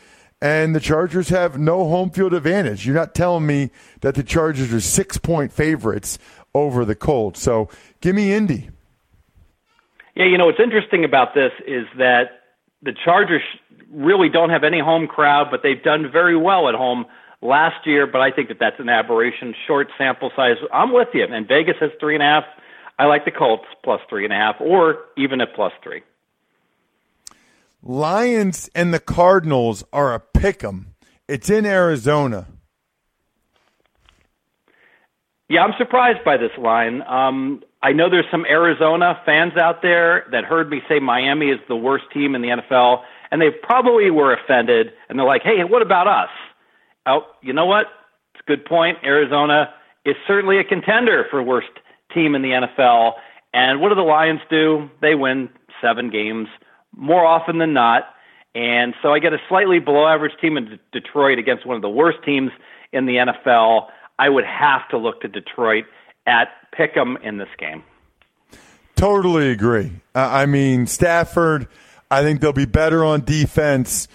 And 0.43 0.75
the 0.75 0.81
Chargers 0.81 1.31
have 1.31 1.59
no 1.59 1.89
home 1.89 2.11
field 2.11 2.35
advantage. 2.35 2.87
You're 2.87 2.95
not 2.95 3.15
telling 3.15 3.47
me 3.47 3.71
that 4.03 4.15
the 4.15 4.23
Chargers 4.23 4.73
are 4.73 4.81
six 4.81 5.19
point 5.19 5.53
favorites 5.53 6.19
over 6.55 6.85
the 6.85 6.95
Colts. 6.95 7.43
So 7.43 7.69
give 8.01 8.15
me 8.15 8.33
Indy. 8.33 8.71
Yeah, 10.15 10.27
you 10.27 10.37
know, 10.37 10.47
what's 10.47 10.61
interesting 10.61 11.05
about 11.05 11.35
this 11.35 11.53
is 11.67 11.87
that 11.97 12.43
the 12.83 12.93
Chargers 13.05 13.43
really 13.91 14.29
don't 14.29 14.51
have 14.51 14.65
any 14.65 14.81
home 14.81 15.07
crowd, 15.07 15.49
but 15.51 15.63
they've 15.63 15.83
done 15.83 16.11
very 16.11 16.37
well 16.37 16.69
at 16.69 16.75
home 16.75 17.07
last 17.43 17.87
year, 17.87 18.07
but 18.07 18.21
I 18.21 18.31
think 18.31 18.49
that 18.49 18.59
that's 18.59 18.79
an 18.79 18.89
aberration. 18.89 19.55
Short 19.67 19.89
sample 19.97 20.31
size. 20.37 20.57
I'm 20.73 20.93
with 20.93 21.09
you. 21.15 21.25
And 21.25 21.47
Vegas 21.47 21.77
has 21.81 21.91
three 21.99 22.15
and 22.15 22.23
a 22.23 22.27
half. 22.27 22.45
I 22.99 23.07
like 23.07 23.25
the 23.25 23.31
Colts 23.31 23.65
plus 23.83 24.01
three 24.09 24.25
and 24.25 24.33
a 24.33 24.37
half, 24.37 24.57
or 24.61 24.99
even 25.17 25.41
at 25.41 25.55
plus 25.55 25.73
three. 25.83 26.03
Lions 27.83 28.69
and 28.75 28.93
the 28.93 29.01
Cardinals 29.01 29.85
are 29.93 30.13
a 30.13 30.21
pick 30.21 30.63
'em. 30.63 30.89
It's 31.27 31.49
in 31.49 31.65
Arizona. 31.65 32.47
Yeah, 35.49 35.63
I'm 35.63 35.73
surprised 35.79 36.23
by 36.25 36.37
this 36.37 36.57
line. 36.59 37.03
Um, 37.03 37.63
I 37.83 37.93
know 37.93 38.11
there's 38.11 38.31
some 38.31 38.45
Arizona 38.45 39.21
fans 39.25 39.57
out 39.57 39.81
there 39.83 40.27
that 40.31 40.45
heard 40.45 40.69
me 40.69 40.83
say 40.89 41.01
Miami 41.01 41.49
is 41.49 41.59
the 41.69 41.75
worst 41.75 42.05
team 42.13 42.35
in 42.35 42.43
the 42.43 42.51
NFL 42.51 43.03
and 43.31 43.41
they 43.41 43.51
probably 43.51 44.11
were 44.11 44.33
offended, 44.33 44.93
and 45.09 45.19
they're 45.19 45.27
like, 45.27 45.43
"Hey, 45.43 45.63
what 45.65 45.83
about 45.83 46.07
us?" 46.07 46.31
Oh, 47.07 47.23
you 47.43 47.53
know 47.53 47.67
what? 47.67 47.87
It's 48.35 48.43
a 48.47 48.51
good 48.51 48.65
point. 48.65 48.99
Arizona 49.05 49.71
is 50.05 50.17
certainly 50.27 50.59
a 50.59 50.65
contender 50.65 51.27
for 51.31 51.43
worst 51.43 51.69
team 52.15 52.35
in 52.35 52.43
the 52.43 52.49
NFL. 52.49 53.13
And 53.53 53.81
what 53.81 53.89
do 53.89 53.95
the 53.95 54.03
Lions 54.03 54.41
do? 54.51 54.89
They 55.01 55.15
win 55.15 55.49
seven 55.81 56.11
games 56.11 56.49
more 56.97 57.25
often 57.25 57.59
than 57.59 57.73
not. 57.73 58.05
And 58.55 58.95
so 59.03 59.13
I 59.13 59.19
get 59.19 59.33
a 59.33 59.39
slightly 59.49 59.79
below 59.79 60.07
average 60.07 60.33
team 60.41 60.57
in 60.57 60.65
D- 60.67 60.81
Detroit 60.93 61.39
against 61.39 61.67
one 61.67 61.77
of 61.77 61.83
the 61.83 61.89
worst 61.89 62.19
teams 62.25 62.51
in 62.93 63.07
the 63.07 63.15
NFL. 63.15 63.87
I 64.19 64.29
would 64.29 64.45
have 64.45 64.89
to 64.91 64.99
look 64.99 65.21
to 65.21 65.29
Detroit 65.29 65.85
at 66.27 66.49
Pick'em 66.77 67.23
in 67.25 67.39
this 67.39 67.49
game. 67.59 67.85
Totally 68.97 69.51
agree. 69.51 69.93
Uh, 70.15 70.29
I 70.31 70.47
mean, 70.47 70.87
Stafford, 70.87 71.69
I 72.11 72.23
think 72.23 72.41
they'll 72.41 72.53
be 72.53 72.67
better 72.67 73.05
on 73.05 73.25
defense. 73.25 74.09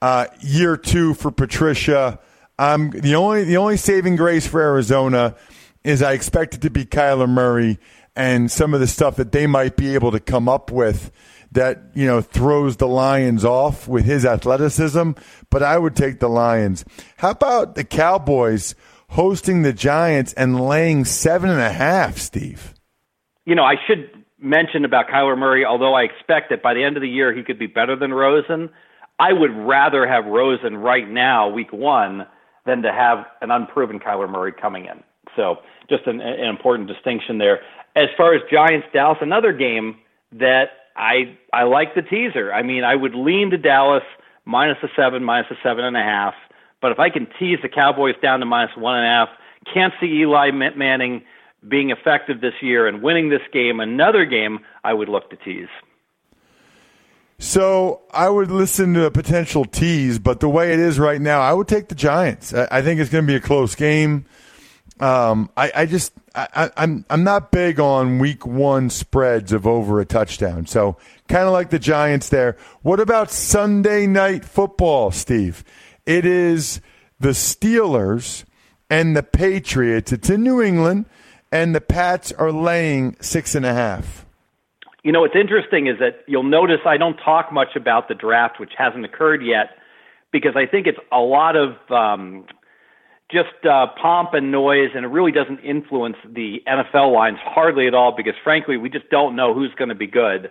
Uh, 0.00 0.26
year 0.40 0.76
two 0.76 1.14
for 1.14 1.30
Patricia. 1.30 2.20
Um, 2.58 2.90
the 2.90 3.14
only 3.14 3.44
the 3.44 3.56
only 3.56 3.76
saving 3.76 4.16
grace 4.16 4.46
for 4.46 4.60
Arizona 4.60 5.36
is 5.84 6.02
I 6.02 6.12
expect 6.12 6.54
it 6.54 6.62
to 6.62 6.70
be 6.70 6.84
Kyler 6.84 7.28
Murray 7.28 7.78
and 8.16 8.50
some 8.50 8.74
of 8.74 8.80
the 8.80 8.86
stuff 8.86 9.16
that 9.16 9.30
they 9.30 9.46
might 9.46 9.76
be 9.76 9.94
able 9.94 10.10
to 10.10 10.20
come 10.20 10.48
up 10.48 10.72
with 10.72 11.12
that 11.52 11.78
you 11.94 12.04
know 12.06 12.20
throws 12.20 12.76
the 12.76 12.88
Lions 12.88 13.44
off 13.44 13.86
with 13.86 14.04
his 14.04 14.24
athleticism. 14.26 15.12
But 15.50 15.62
I 15.62 15.78
would 15.78 15.94
take 15.94 16.18
the 16.18 16.28
Lions. 16.28 16.84
How 17.18 17.30
about 17.30 17.76
the 17.76 17.84
Cowboys 17.84 18.74
hosting 19.10 19.62
the 19.62 19.72
Giants 19.72 20.32
and 20.32 20.60
laying 20.60 21.04
seven 21.04 21.50
and 21.50 21.60
a 21.60 21.72
half? 21.72 22.18
Steve. 22.18 22.74
You 23.44 23.54
know, 23.54 23.64
I 23.64 23.76
should 23.86 24.10
mention 24.40 24.84
about 24.84 25.06
Kyler 25.08 25.38
Murray. 25.38 25.64
Although 25.64 25.94
I 25.94 26.02
expect 26.02 26.50
that 26.50 26.62
by 26.62 26.74
the 26.74 26.82
end 26.82 26.96
of 26.96 27.02
the 27.02 27.08
year 27.08 27.32
he 27.34 27.44
could 27.44 27.58
be 27.58 27.68
better 27.68 27.96
than 27.96 28.12
Rosen. 28.12 28.70
I 29.20 29.32
would 29.32 29.50
rather 29.50 30.06
have 30.06 30.26
Rosen 30.26 30.76
right 30.76 31.08
now, 31.08 31.48
week 31.48 31.72
one, 31.72 32.26
than 32.68 32.82
to 32.82 32.92
have 32.92 33.26
an 33.40 33.50
unproven 33.50 33.98
Kyler 33.98 34.30
Murray 34.30 34.52
coming 34.52 34.84
in. 34.84 35.02
So 35.34 35.56
just 35.88 36.06
an, 36.06 36.20
an 36.20 36.48
important 36.48 36.86
distinction 36.86 37.38
there. 37.38 37.60
As 37.96 38.08
far 38.16 38.34
as 38.34 38.42
Giants 38.52 38.86
Dallas, 38.92 39.18
another 39.20 39.52
game 39.52 39.96
that 40.32 40.70
I 40.94 41.36
I 41.52 41.62
like 41.62 41.94
the 41.94 42.02
teaser. 42.02 42.52
I 42.52 42.62
mean, 42.62 42.84
I 42.84 42.94
would 42.94 43.14
lean 43.14 43.50
to 43.50 43.58
Dallas 43.58 44.04
minus 44.44 44.76
a 44.82 44.88
seven, 44.94 45.24
minus 45.24 45.50
a 45.50 45.56
seven 45.62 45.84
and 45.84 45.96
a 45.96 46.02
half. 46.02 46.34
But 46.80 46.92
if 46.92 46.98
I 46.98 47.10
can 47.10 47.26
tease 47.38 47.58
the 47.62 47.68
Cowboys 47.68 48.14
down 48.22 48.40
to 48.40 48.46
minus 48.46 48.76
one 48.76 48.98
and 48.98 49.06
a 49.06 49.08
half, 49.08 49.28
can't 49.72 49.94
see 50.00 50.20
Eli 50.20 50.50
Manning 50.50 51.22
being 51.66 51.90
effective 51.90 52.40
this 52.40 52.54
year 52.60 52.86
and 52.86 53.02
winning 53.02 53.30
this 53.30 53.42
game. 53.52 53.80
Another 53.80 54.24
game 54.24 54.60
I 54.84 54.92
would 54.92 55.08
look 55.08 55.30
to 55.30 55.36
tease. 55.36 55.68
So 57.40 58.02
I 58.10 58.28
would 58.28 58.50
listen 58.50 58.94
to 58.94 59.04
a 59.04 59.10
potential 59.10 59.64
tease, 59.64 60.18
but 60.18 60.40
the 60.40 60.48
way 60.48 60.72
it 60.72 60.80
is 60.80 60.98
right 60.98 61.20
now, 61.20 61.40
I 61.40 61.52
would 61.52 61.68
take 61.68 61.88
the 61.88 61.94
Giants. 61.94 62.52
I, 62.52 62.66
I 62.70 62.82
think 62.82 63.00
it's 63.00 63.10
going 63.10 63.24
to 63.24 63.28
be 63.28 63.36
a 63.36 63.40
close 63.40 63.76
game. 63.76 64.26
Um, 64.98 65.48
I, 65.56 65.70
I, 65.74 65.86
just 65.86 66.12
I, 66.34 66.70
I'm, 66.76 67.04
I'm 67.08 67.22
not 67.22 67.52
big 67.52 67.78
on 67.78 68.18
week 68.18 68.44
one 68.44 68.90
spreads 68.90 69.52
of 69.52 69.66
over 69.66 70.00
a 70.00 70.04
touchdown. 70.04 70.66
So 70.66 70.96
kind 71.28 71.44
of 71.44 71.52
like 71.52 71.70
the 71.70 71.78
Giants 71.78 72.28
there. 72.28 72.56
What 72.82 72.98
about 72.98 73.30
Sunday 73.30 74.08
night 74.08 74.44
football, 74.44 75.12
Steve? 75.12 75.62
It 76.06 76.24
is 76.24 76.80
the 77.20 77.28
Steelers 77.28 78.44
and 78.90 79.16
the 79.16 79.22
Patriots. 79.22 80.10
It's 80.12 80.28
in 80.28 80.42
New 80.42 80.60
England, 80.60 81.06
and 81.52 81.74
the 81.74 81.80
Pats 81.80 82.32
are 82.32 82.50
laying 82.50 83.16
six 83.20 83.54
and 83.54 83.64
a 83.64 83.74
half. 83.74 84.26
You 85.04 85.12
know, 85.12 85.20
what's 85.20 85.36
interesting 85.36 85.86
is 85.86 85.98
that 86.00 86.24
you'll 86.26 86.42
notice 86.42 86.80
I 86.84 86.96
don't 86.96 87.16
talk 87.16 87.52
much 87.52 87.76
about 87.76 88.08
the 88.08 88.14
draft, 88.14 88.58
which 88.58 88.72
hasn't 88.76 89.04
occurred 89.04 89.44
yet, 89.44 89.70
because 90.32 90.52
I 90.56 90.66
think 90.66 90.86
it's 90.86 90.98
a 91.12 91.20
lot 91.20 91.56
of 91.56 91.76
um, 91.90 92.46
just 93.30 93.64
uh, 93.64 93.86
pomp 94.00 94.34
and 94.34 94.50
noise, 94.50 94.90
and 94.94 95.04
it 95.04 95.08
really 95.08 95.32
doesn't 95.32 95.60
influence 95.60 96.16
the 96.24 96.62
NFL 96.66 97.14
lines 97.14 97.38
hardly 97.42 97.86
at 97.86 97.94
all, 97.94 98.14
because 98.16 98.34
frankly, 98.42 98.76
we 98.76 98.88
just 98.88 99.08
don't 99.10 99.36
know 99.36 99.54
who's 99.54 99.72
going 99.78 99.90
to 99.90 99.94
be 99.94 100.06
good 100.06 100.50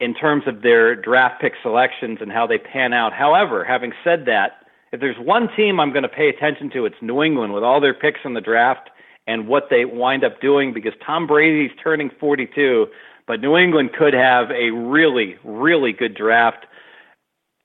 in 0.00 0.14
terms 0.14 0.42
of 0.46 0.62
their 0.62 0.96
draft 0.96 1.40
pick 1.40 1.52
selections 1.62 2.18
and 2.20 2.32
how 2.32 2.46
they 2.46 2.58
pan 2.58 2.92
out. 2.92 3.12
However, 3.12 3.64
having 3.64 3.92
said 4.02 4.24
that, 4.26 4.62
if 4.92 5.00
there's 5.00 5.16
one 5.16 5.48
team 5.56 5.78
I'm 5.78 5.92
going 5.92 6.02
to 6.02 6.08
pay 6.08 6.28
attention 6.28 6.70
to, 6.70 6.84
it's 6.84 6.96
New 7.00 7.22
England 7.22 7.52
with 7.52 7.62
all 7.62 7.80
their 7.80 7.94
picks 7.94 8.20
in 8.24 8.34
the 8.34 8.40
draft 8.40 8.90
and 9.26 9.46
what 9.46 9.68
they 9.70 9.84
wind 9.84 10.24
up 10.24 10.40
doing 10.40 10.74
because 10.74 10.92
Tom 11.06 11.26
Brady's 11.26 11.70
turning 11.82 12.10
42. 12.18 12.86
But 13.26 13.40
New 13.40 13.56
England 13.56 13.90
could 13.98 14.14
have 14.14 14.50
a 14.50 14.70
really, 14.70 15.36
really 15.44 15.92
good 15.92 16.14
draft. 16.14 16.66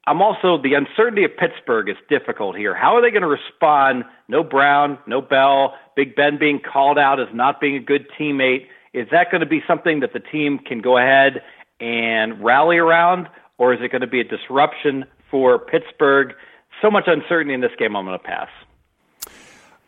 I'm 0.06 0.22
also 0.22 0.62
the 0.62 0.74
uncertainty 0.76 1.26
of 1.26 1.32
Pittsburgh 1.38 1.89
is 1.89 1.98
difficult 2.10 2.56
here. 2.56 2.74
How 2.74 2.96
are 2.96 3.02
they 3.02 3.10
going 3.10 3.24
to 3.24 3.28
respond? 3.28 4.06
No 4.30 4.41
Brown, 4.41 4.98
no 5.06 5.22
Bell, 5.22 5.74
Big 5.96 6.15
Ben 6.15 6.38
being 6.39 6.60
called 6.62 6.98
out 6.98 7.20
as 7.20 7.28
not 7.34 7.60
being 7.60 7.76
a 7.76 7.82
good 7.82 8.08
teammate. 8.17 8.67
Is 8.93 9.08
that 9.12 9.32
going 9.32 9.41
to 9.41 9.48
be 9.48 9.62
something 9.67 10.00
that 10.00 10.13
the 10.13 10.20
team 10.20 10.60
can 10.60 10.80
go 10.80 10.98
ahead 10.98 11.41
and 11.80 12.43
rally 12.43 12.78
around, 12.78 13.28
or 13.58 13.74
is 13.74 13.80
it 13.84 13.91
going 13.91 14.02
to 14.02 14.08
be 14.08 14.22
a 14.22 14.24
disruption 14.24 15.06
for 15.30 15.60
Pittsburgh? 15.60 16.34
So 16.82 16.89
much 16.89 17.04
uncertainty 17.08 17.54
in 17.54 17.62
this 17.62 17.72
game. 17.78 17.96
I'm 17.96 18.06
going 18.06 18.17
to 18.17 18.24
pass. 18.24 18.50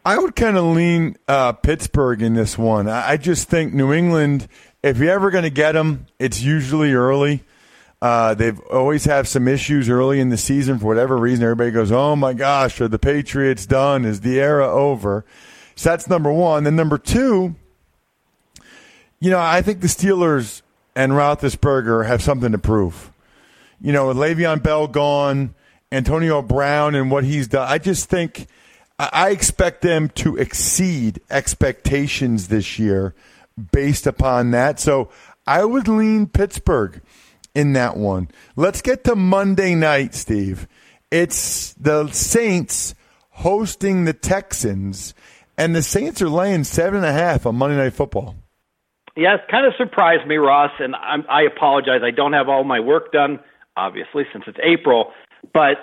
I 0.06 0.18
would 0.18 0.36
kind 0.36 0.58
of 0.58 0.64
lean 0.64 1.18
uh, 1.28 1.54
Pittsburgh 1.54 2.22
in 2.22 2.34
this 2.34 2.58
one. 2.58 2.88
I 2.90 3.18
just 3.18 3.50
think 3.50 3.74
New 3.74 3.94
England 3.94 4.48
if 4.84 4.98
you're 4.98 5.12
ever 5.12 5.32
going 5.32 5.44
to 5.44 5.50
get 5.50 5.74
them, 5.74 6.08
it's 6.20 6.42
usually 6.42 6.94
early. 6.94 7.44
Uh, 8.02 8.34
they've 8.34 8.60
always 8.72 9.06
have 9.06 9.28
some 9.28 9.48
issues 9.48 9.90
early 9.90 10.22
in 10.22 10.30
the 10.30 10.38
season 10.38 10.80
for 10.80 10.86
whatever 10.86 11.18
reason. 11.18 11.44
Everybody 11.44 11.72
goes, 11.72 11.92
"Oh 11.92 12.16
my 12.16 12.34
gosh, 12.34 12.80
are 12.80 12.88
the 12.88 13.00
Patriots 13.00 13.66
done? 13.66 14.06
Is 14.06 14.22
the 14.22 14.40
era 14.40 14.72
over?" 14.72 15.26
So 15.76 15.90
that's 15.90 16.08
number 16.08 16.32
one. 16.32 16.64
Then 16.64 16.78
number 16.78 16.98
two, 16.98 17.56
you 19.20 19.30
know, 19.30 19.40
I 19.40 19.62
think 19.62 19.82
the 19.82 19.88
Steelers 19.88 20.62
and 20.96 21.12
Roethlisberger 21.12 22.06
have 22.06 22.22
something 22.22 22.54
to 22.54 22.58
prove. 22.58 23.12
You 23.82 23.92
know, 23.92 24.08
with 24.08 24.18
Le'Veon 24.18 24.64
Bell 24.64 24.88
gone, 24.88 25.54
Antonio 25.92 26.42
Brown 26.42 26.96
and 26.96 27.12
what 27.12 27.26
he's 27.26 27.50
done, 27.50 27.68
I 27.70 27.80
just 27.80 28.10
think 28.10 28.48
I 28.98 29.32
expect 29.32 29.82
them 29.82 30.10
to 30.16 30.38
exceed 30.38 31.22
expectations 31.30 32.48
this 32.48 32.80
year 32.80 33.14
based 33.72 34.08
upon 34.08 34.52
that. 34.52 34.80
So 34.80 35.10
I 35.46 35.66
would 35.66 35.88
lean 35.88 36.28
Pittsburgh 36.28 37.02
in 37.56 37.74
that 37.74 37.98
one. 37.98 38.30
Let's 38.56 38.82
get 38.82 39.04
to 39.06 39.16
Monday 39.16 39.76
night, 39.76 40.14
Steve. 40.14 40.68
It's 41.12 41.74
the 41.74 42.08
Saints 42.12 42.96
hosting 43.30 44.06
the 44.06 44.14
Texans, 44.14 45.14
and 45.58 45.76
the 45.76 45.82
Saints 45.82 46.22
are 46.22 46.30
laying 46.30 46.64
seven 46.64 46.98
and 46.98 47.06
a 47.06 47.12
half 47.12 47.46
on 47.46 47.56
Monday 47.56 47.78
Night 47.78 47.94
Football. 47.94 48.36
Yeah, 49.16 49.36
it 49.36 49.42
kind 49.50 49.66
of 49.66 49.74
surprised 49.78 50.28
me, 50.28 50.36
Ross, 50.36 50.72
and 50.80 50.96
I'm, 50.96 51.26
I 51.30 51.42
apologize. 51.44 52.02
I 52.04 52.12
don't 52.12 52.34
have 52.34 52.48
all 52.48 52.64
my 52.64 52.80
work 52.80 53.12
done, 53.12 53.40
obviously, 53.76 54.24
since 54.32 54.46
it's 54.48 54.60
April. 54.64 55.12
But 55.54 55.78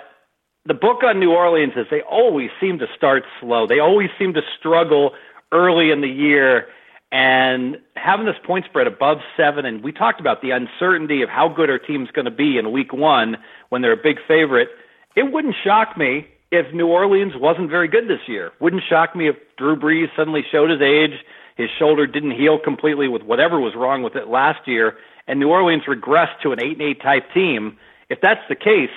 the 0.65 0.73
book 0.73 1.03
on 1.03 1.19
New 1.19 1.31
Orleans 1.31 1.73
is 1.75 1.85
they 1.91 2.01
always 2.01 2.49
seem 2.61 2.79
to 2.79 2.87
start 2.95 3.23
slow. 3.41 3.67
They 3.67 3.79
always 3.79 4.09
seem 4.17 4.33
to 4.33 4.41
struggle 4.57 5.11
early 5.51 5.91
in 5.91 6.01
the 6.01 6.07
year 6.07 6.67
and 7.11 7.77
having 7.95 8.25
this 8.25 8.35
point 8.45 8.65
spread 8.65 8.87
above 8.87 9.17
seven, 9.37 9.65
and 9.65 9.83
we 9.83 9.91
talked 9.91 10.19
about 10.19 10.41
the 10.41 10.51
uncertainty 10.51 11.21
of 11.21 11.29
how 11.29 11.47
good 11.47 11.69
our 11.69 11.79
team's 11.79 12.09
going 12.11 12.25
to 12.25 12.31
be 12.31 12.57
in 12.57 12.71
week 12.71 12.91
one 12.91 13.37
when 13.69 13.81
they're 13.81 13.93
a 13.93 13.97
big 13.97 14.17
favorite. 14.27 14.69
It 15.15 15.31
wouldn't 15.31 15.55
shock 15.63 15.97
me 15.97 16.27
if 16.51 16.73
New 16.73 16.87
Orleans 16.87 17.33
wasn't 17.35 17.69
very 17.69 17.87
good 17.87 18.07
this 18.07 18.27
year. 18.27 18.51
Wouldn't 18.59 18.83
shock 18.89 19.15
me 19.15 19.29
if 19.29 19.35
Drew 19.57 19.75
Brees 19.75 20.07
suddenly 20.15 20.41
showed 20.51 20.69
his 20.69 20.81
age, 20.81 21.19
his 21.55 21.69
shoulder 21.79 22.05
didn't 22.05 22.31
heal 22.31 22.59
completely 22.59 23.07
with 23.07 23.23
whatever 23.23 23.59
was 23.59 23.73
wrong 23.75 24.03
with 24.03 24.15
it 24.15 24.27
last 24.27 24.67
year, 24.67 24.95
and 25.27 25.39
New 25.39 25.49
Orleans 25.49 25.83
regressed 25.87 26.39
to 26.43 26.51
an 26.51 26.61
eight 26.61 26.73
and 26.73 26.81
eight 26.81 27.01
type 27.01 27.23
team. 27.33 27.77
If 28.09 28.19
that's 28.21 28.41
the 28.47 28.55
case, 28.55 28.93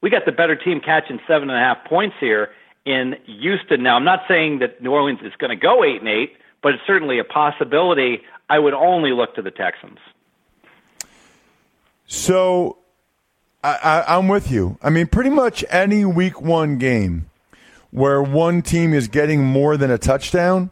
we 0.00 0.10
got 0.10 0.24
the 0.24 0.32
better 0.32 0.54
team 0.54 0.80
catching 0.80 1.18
seven 1.26 1.50
and 1.50 1.58
a 1.58 1.60
half 1.60 1.84
points 1.88 2.16
here 2.20 2.50
in 2.84 3.16
Houston. 3.26 3.82
Now, 3.82 3.96
I'm 3.96 4.04
not 4.04 4.20
saying 4.28 4.60
that 4.60 4.80
New 4.80 4.92
Orleans 4.92 5.20
is 5.22 5.32
going 5.38 5.50
to 5.50 5.56
go 5.56 5.82
eight 5.82 6.00
and 6.00 6.08
eight 6.08 6.32
but 6.62 6.74
it's 6.74 6.82
certainly 6.86 7.18
a 7.18 7.24
possibility. 7.24 8.22
I 8.48 8.58
would 8.58 8.74
only 8.74 9.12
look 9.12 9.34
to 9.36 9.42
the 9.42 9.50
Texans. 9.50 9.98
So 12.06 12.78
I, 13.62 14.16
am 14.16 14.28
with 14.28 14.50
you. 14.50 14.78
I 14.82 14.90
mean, 14.90 15.06
pretty 15.06 15.30
much 15.30 15.64
any 15.68 16.04
week 16.04 16.40
one 16.40 16.78
game 16.78 17.28
where 17.90 18.22
one 18.22 18.62
team 18.62 18.92
is 18.94 19.08
getting 19.08 19.44
more 19.44 19.76
than 19.76 19.90
a 19.90 19.98
touchdown, 19.98 20.70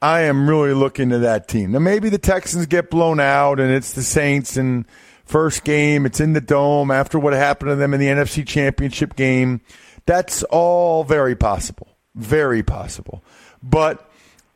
I 0.00 0.22
am 0.22 0.48
really 0.48 0.72
looking 0.74 1.10
to 1.10 1.18
that 1.18 1.48
team. 1.48 1.72
Now, 1.72 1.80
maybe 1.80 2.08
the 2.08 2.18
Texans 2.18 2.66
get 2.66 2.90
blown 2.90 3.20
out 3.20 3.58
and 3.58 3.72
it's 3.72 3.92
the 3.92 4.02
Saints 4.02 4.56
and 4.56 4.86
first 5.24 5.64
game, 5.64 6.06
it's 6.06 6.20
in 6.20 6.32
the 6.32 6.40
dome 6.40 6.90
after 6.90 7.18
what 7.18 7.32
happened 7.32 7.70
to 7.70 7.76
them 7.76 7.92
in 7.92 8.00
the 8.00 8.06
NFC 8.06 8.46
Championship 8.46 9.16
game. 9.16 9.60
That's 10.06 10.42
all 10.44 11.04
very 11.04 11.36
possible. 11.36 11.88
Very 12.14 12.62
possible. 12.62 13.22
But 13.62 14.07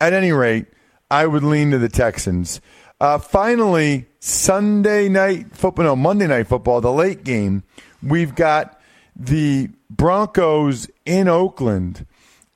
at 0.03 0.13
any 0.13 0.33
rate, 0.33 0.67
I 1.11 1.27
would 1.27 1.45
lean 1.45 1.71
to 1.71 1.79
the 1.79 1.89
Texans. 1.89 2.61
Uh, 3.01 3.19
finally, 3.19 4.07
Sunday 4.19 5.09
night 5.09 5.55
football, 5.55 5.85
no, 5.85 5.97
Monday 5.97 6.27
night 6.27 6.49
football, 6.49 6.81
the 6.81 6.93
late 6.93 7.23
game. 7.23 7.63
we've 8.03 8.35
got 8.35 8.81
the 9.15 9.69
Broncos 9.89 10.89
in 11.07 11.29
Oakland, 11.29 12.05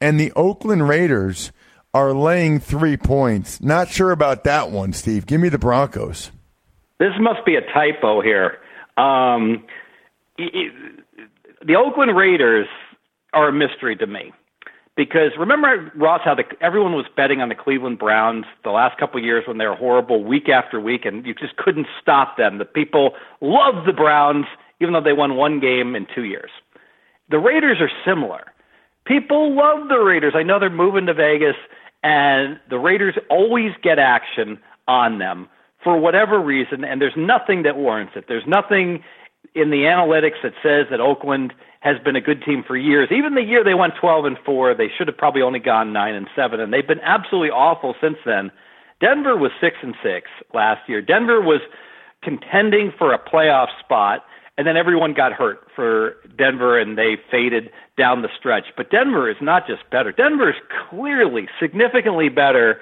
and 0.00 0.18
the 0.18 0.32
Oakland 0.32 0.88
Raiders 0.88 1.52
are 1.94 2.12
laying 2.12 2.58
three 2.58 2.96
points. 2.96 3.60
Not 3.60 3.88
sure 3.88 4.10
about 4.10 4.42
that 4.44 4.72
one, 4.72 4.92
Steve. 4.92 5.26
Give 5.26 5.40
me 5.40 5.48
the 5.48 5.58
Broncos. 5.58 6.32
This 6.98 7.12
must 7.20 7.46
be 7.46 7.54
a 7.54 7.60
typo 7.60 8.22
here. 8.22 8.58
Um, 8.96 9.64
it, 10.36 10.72
the 11.64 11.76
Oakland 11.76 12.16
Raiders 12.16 12.66
are 13.32 13.48
a 13.48 13.52
mystery 13.52 13.94
to 13.96 14.06
me 14.06 14.32
because 14.96 15.32
remember 15.38 15.92
Ross 15.94 16.22
how 16.24 16.34
the, 16.34 16.44
everyone 16.60 16.92
was 16.92 17.04
betting 17.14 17.40
on 17.40 17.50
the 17.50 17.54
Cleveland 17.54 17.98
Browns 17.98 18.46
the 18.64 18.70
last 18.70 18.98
couple 18.98 19.18
of 19.18 19.24
years 19.24 19.44
when 19.46 19.58
they 19.58 19.66
were 19.66 19.76
horrible 19.76 20.24
week 20.24 20.48
after 20.48 20.80
week 20.80 21.04
and 21.04 21.24
you 21.26 21.34
just 21.34 21.56
couldn't 21.56 21.86
stop 22.00 22.36
them. 22.38 22.58
The 22.58 22.64
people 22.64 23.12
loved 23.40 23.86
the 23.86 23.92
Browns 23.92 24.46
even 24.80 24.94
though 24.94 25.02
they 25.02 25.12
won 25.12 25.36
one 25.36 25.60
game 25.60 25.94
in 25.94 26.06
2 26.14 26.24
years. 26.24 26.50
The 27.30 27.38
Raiders 27.38 27.78
are 27.80 27.90
similar. 28.04 28.52
People 29.06 29.54
love 29.54 29.88
the 29.88 29.98
Raiders. 29.98 30.34
I 30.34 30.42
know 30.42 30.58
they're 30.58 30.70
moving 30.70 31.06
to 31.06 31.14
Vegas 31.14 31.56
and 32.02 32.58
the 32.70 32.78
Raiders 32.78 33.16
always 33.30 33.72
get 33.82 33.98
action 33.98 34.58
on 34.88 35.18
them 35.18 35.48
for 35.84 35.98
whatever 35.98 36.40
reason 36.40 36.84
and 36.84 37.02
there's 37.02 37.16
nothing 37.16 37.62
that 37.64 37.76
warrants 37.76 38.14
it. 38.16 38.24
There's 38.28 38.46
nothing 38.46 39.04
in 39.54 39.70
the 39.70 39.84
analytics 39.84 40.42
that 40.42 40.54
says 40.62 40.86
that 40.90 41.00
Oakland 41.00 41.52
has 41.80 41.96
been 42.04 42.16
a 42.16 42.20
good 42.20 42.42
team 42.42 42.64
for 42.66 42.76
years. 42.76 43.08
Even 43.10 43.34
the 43.34 43.42
year 43.42 43.62
they 43.62 43.74
went 43.74 43.94
12 44.00 44.24
and 44.24 44.38
4, 44.44 44.74
they 44.74 44.88
should 44.96 45.08
have 45.08 45.16
probably 45.16 45.42
only 45.42 45.58
gone 45.58 45.92
9 45.92 46.14
and 46.14 46.26
7 46.34 46.60
and 46.60 46.72
they've 46.72 46.86
been 46.86 47.00
absolutely 47.00 47.50
awful 47.50 47.94
since 48.00 48.16
then. 48.24 48.50
Denver 49.00 49.36
was 49.36 49.50
6 49.60 49.76
and 49.82 49.94
6 50.02 50.30
last 50.54 50.88
year. 50.88 51.02
Denver 51.02 51.40
was 51.40 51.60
contending 52.22 52.92
for 52.98 53.12
a 53.12 53.18
playoff 53.18 53.68
spot 53.84 54.24
and 54.58 54.66
then 54.66 54.76
everyone 54.76 55.12
got 55.12 55.32
hurt 55.32 55.68
for 55.76 56.16
Denver 56.36 56.78
and 56.78 56.96
they 56.96 57.16
faded 57.30 57.70
down 57.98 58.22
the 58.22 58.28
stretch. 58.38 58.64
But 58.76 58.90
Denver 58.90 59.30
is 59.30 59.36
not 59.42 59.66
just 59.66 59.82
better. 59.90 60.12
Denver 60.12 60.48
is 60.48 60.56
clearly 60.88 61.46
significantly 61.60 62.30
better. 62.30 62.80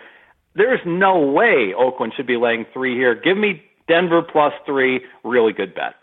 There's 0.55 0.81
no 0.87 1.19
way 1.19 1.75
Oakland 1.77 2.13
should 2.17 2.29
be 2.29 2.37
laying 2.37 2.65
3 2.73 2.95
here. 2.95 3.15
Give 3.15 3.37
me 3.37 3.63
Denver 3.89 4.23
plus 4.23 4.53
3, 4.67 5.01
really 5.25 5.53
good 5.53 5.75
bet. 5.75 5.95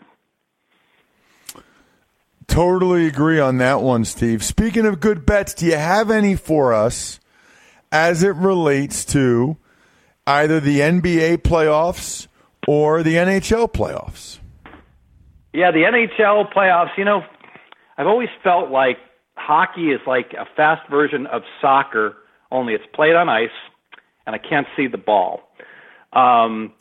Totally 2.52 3.06
agree 3.06 3.40
on 3.40 3.56
that 3.58 3.80
one, 3.80 4.04
Steve. 4.04 4.44
Speaking 4.44 4.84
of 4.84 5.00
good 5.00 5.24
bets, 5.24 5.54
do 5.54 5.64
you 5.64 5.76
have 5.76 6.10
any 6.10 6.36
for 6.36 6.74
us 6.74 7.18
as 7.90 8.22
it 8.22 8.34
relates 8.36 9.06
to 9.06 9.56
either 10.26 10.60
the 10.60 10.80
NBA 10.80 11.38
playoffs 11.38 12.26
or 12.68 13.02
the 13.02 13.14
NHL 13.14 13.72
playoffs? 13.72 14.38
Yeah, 15.54 15.70
the 15.70 15.78
NHL 15.78 16.52
playoffs, 16.52 16.90
you 16.98 17.06
know, 17.06 17.22
I've 17.96 18.06
always 18.06 18.28
felt 18.44 18.70
like 18.70 18.98
hockey 19.34 19.90
is 19.90 20.00
like 20.06 20.34
a 20.34 20.44
fast 20.54 20.86
version 20.90 21.26
of 21.28 21.44
soccer, 21.62 22.18
only 22.50 22.74
it's 22.74 22.84
played 22.92 23.14
on 23.14 23.30
ice 23.30 23.48
and 24.26 24.36
I 24.36 24.38
can't 24.38 24.66
see 24.76 24.88
the 24.88 24.98
ball. 24.98 25.40
Um, 26.12 26.74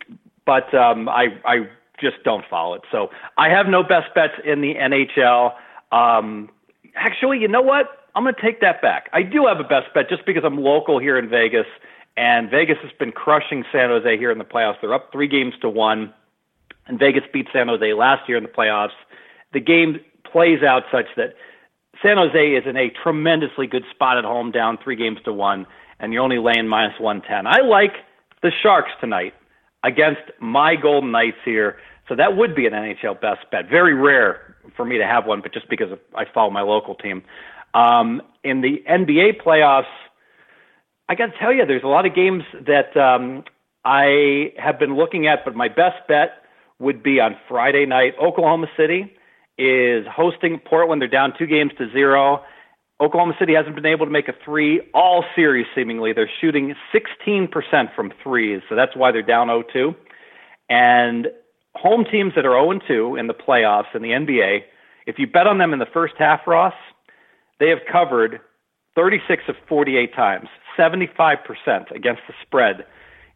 but 0.46 0.74
um, 0.74 1.08
I, 1.08 1.28
I 1.46 1.70
just 2.02 2.24
don't 2.24 2.44
follow 2.50 2.74
it. 2.76 2.82
So 2.92 3.10
I 3.38 3.50
have 3.50 3.68
no 3.68 3.84
best 3.84 4.14
bets 4.16 4.34
in 4.44 4.62
the 4.62 4.74
NHL. 4.76 5.54
Um, 5.92 6.50
actually, 6.96 7.40
you 7.40 7.48
know 7.48 7.62
what? 7.62 7.86
I'm 8.16 8.24
going 8.24 8.36
to 8.36 8.42
take 8.42 8.62
that 8.62 8.82
back. 8.82 9.10
I 9.14 9.24
do 9.24 9.46
have 9.48 9.60
a 9.60 9.68
best 9.68 9.94
bet 9.94 10.10
just 10.10 10.26
because 10.26 10.44
I'm 10.46 10.58
local 10.58 11.00
here 11.00 11.18
in 11.18 11.30
Vegas, 11.30 11.68
and 12.18 12.50
Vegas 12.50 12.78
has 12.82 12.92
been 13.00 13.12
crushing 13.12 13.64
San 13.72 13.90
Jose 13.90 14.18
here 14.18 14.32
in 14.32 14.38
the 14.38 14.44
playoffs. 14.44 14.76
They're 14.82 14.94
up 14.94 15.12
three 15.12 15.28
games 15.28 15.54
to 15.62 15.70
one, 15.70 16.14
and 16.88 17.00
Vegas 17.00 17.24
beat 17.32 17.48
San 17.54 17.68
Jose 17.70 17.94
last 17.94 18.28
year 18.28 18.38
in 18.38 18.44
the 18.44 18.50
playoffs. 18.50 18.98
The 19.54 19.62
game 19.62 20.00
plays 20.30 20.62
out 20.64 20.84
such 20.92 21.06
that 21.16 21.36
San 22.02 22.18
Jose 22.18 22.38
is 22.38 22.64
in 22.66 22.76
a 22.76 22.90
tremendously 23.04 23.68
good 23.68 23.84
spot 23.92 24.18
at 24.18 24.24
home, 24.24 24.52
down 24.52 24.78
three 24.84 24.96
games 24.96 25.20
to 25.26 25.32
one, 25.32 25.66
and 26.00 26.12
you're 26.12 26.24
only 26.24 26.40
laying 26.40 26.68
minus 26.68 27.00
110. 27.00 27.48
I 27.48 27.66
like 27.66 27.94
the 28.42 28.52
Sharks 28.62 28.92
tonight 29.00 29.34
against 29.84 30.22
my 30.40 30.76
Golden 30.76 31.12
Knights 31.12 31.38
here. 31.46 31.78
So 32.12 32.18
that 32.18 32.36
would 32.36 32.54
be 32.56 32.66
an 32.66 32.74
NHL 32.74 33.22
best 33.22 33.50
bet. 33.52 33.70
Very 33.70 33.94
rare 33.94 34.58
for 34.76 34.84
me 34.84 34.98
to 34.98 35.06
have 35.06 35.26
one, 35.26 35.40
but 35.40 35.54
just 35.54 35.70
because 35.70 35.98
I 36.14 36.26
follow 36.34 36.50
my 36.50 36.60
local 36.60 36.94
team. 36.94 37.24
Um, 37.74 38.22
in 38.44 38.60
the 38.60 38.84
NBA 38.86 39.42
playoffs, 39.42 39.86
I 41.08 41.16
got 41.16 41.28
to 41.28 41.40
tell 41.40 41.54
you, 41.54 41.66
there's 41.66 41.86
a 41.86 41.88
lot 41.88 42.06
of 42.06 42.14
games 42.14 42.44
that 42.68 42.98
um, 43.00 43.46
I 43.86 44.52
have 44.62 44.78
been 44.78 44.98
looking 44.98 45.26
at, 45.26 45.46
but 45.46 45.56
my 45.56 45.70
best 45.70 46.06
bet 46.10 46.44
would 46.80 47.02
be 47.02 47.22
on 47.22 47.38
Friday 47.48 47.86
night. 47.86 48.16
Oklahoma 48.22 48.68
City 48.76 49.16
is 49.58 50.06
hosting 50.14 50.60
Portland. 50.60 51.02
They're 51.02 51.08
down 51.08 51.32
two 51.40 51.48
games 51.48 51.72
to 51.78 51.90
zero. 51.94 52.42
Oklahoma 53.00 53.36
City 53.40 53.54
hasn't 53.56 53.76
been 53.76 53.86
able 53.86 54.06
to 54.06 54.12
make 54.12 54.28
a 54.28 54.34
three 54.44 54.82
all 54.94 55.24
series, 55.34 55.66
seemingly. 55.74 56.12
They're 56.12 56.30
shooting 56.42 56.76
16% 56.94 57.96
from 57.96 58.12
threes, 58.22 58.62
so 58.68 58.76
that's 58.76 58.98
why 58.98 59.14
they're 59.14 59.22
down 59.22 59.48
0 59.48 59.64
2. 59.72 59.96
And 60.70 61.28
home 61.76 62.06
teams 62.10 62.34
that 62.36 62.46
are 62.46 62.52
0 62.52 62.80
2 62.88 63.16
in 63.16 63.28
the 63.28 63.34
playoffs 63.34 63.94
in 63.96 64.02
the 64.02 64.10
NBA, 64.10 64.60
if 65.06 65.16
you 65.18 65.28
bet 65.28 65.48
on 65.48 65.58
them 65.58 65.74
in 65.74 65.80
the 65.80 65.88
first 65.94 66.14
half, 66.18 66.42
Ross, 66.46 66.74
they 67.60 67.70
have 67.70 67.80
covered 67.92 68.42
36 68.96 69.44
of 69.48 69.56
48 69.68 70.14
times, 70.14 70.48
75% 70.78 71.38
against 71.92 72.22
the 72.28 72.34
spread. 72.42 72.86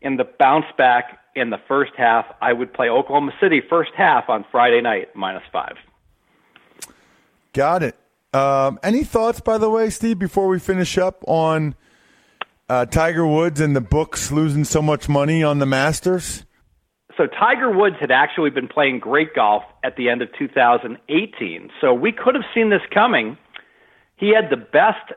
In 0.01 0.17
the 0.17 0.27
bounce 0.37 0.65
back 0.77 1.19
in 1.35 1.49
the 1.49 1.59
first 1.67 1.93
half, 1.97 2.25
I 2.41 2.53
would 2.53 2.73
play 2.73 2.89
Oklahoma 2.89 3.31
City 3.41 3.61
first 3.67 3.91
half 3.95 4.29
on 4.29 4.45
Friday 4.51 4.81
night, 4.81 5.15
minus 5.15 5.43
five. 5.51 5.75
Got 7.53 7.83
it. 7.83 7.95
Um, 8.33 8.79
any 8.83 9.03
thoughts, 9.03 9.39
by 9.39 9.57
the 9.57 9.69
way, 9.69 9.89
Steve, 9.89 10.19
before 10.19 10.47
we 10.47 10.59
finish 10.59 10.97
up 10.97 11.23
on 11.25 11.75
uh, 12.67 12.85
Tiger 12.85 13.25
Woods 13.25 13.61
and 13.61 13.75
the 13.75 13.81
books 13.81 14.31
losing 14.31 14.65
so 14.65 14.81
much 14.81 15.07
money 15.07 15.41
on 15.41 15.59
the 15.59 15.65
Masters? 15.65 16.45
So 17.17 17.27
Tiger 17.27 17.71
Woods 17.71 17.95
had 17.99 18.11
actually 18.11 18.49
been 18.49 18.67
playing 18.67 18.99
great 18.99 19.33
golf 19.33 19.63
at 19.83 19.95
the 19.95 20.09
end 20.09 20.21
of 20.21 20.29
2018. 20.37 21.69
So 21.79 21.93
we 21.93 22.11
could 22.11 22.35
have 22.35 22.43
seen 22.53 22.69
this 22.69 22.81
coming. 22.93 23.37
He 24.17 24.33
had 24.33 24.49
the 24.49 24.57
best 24.57 25.13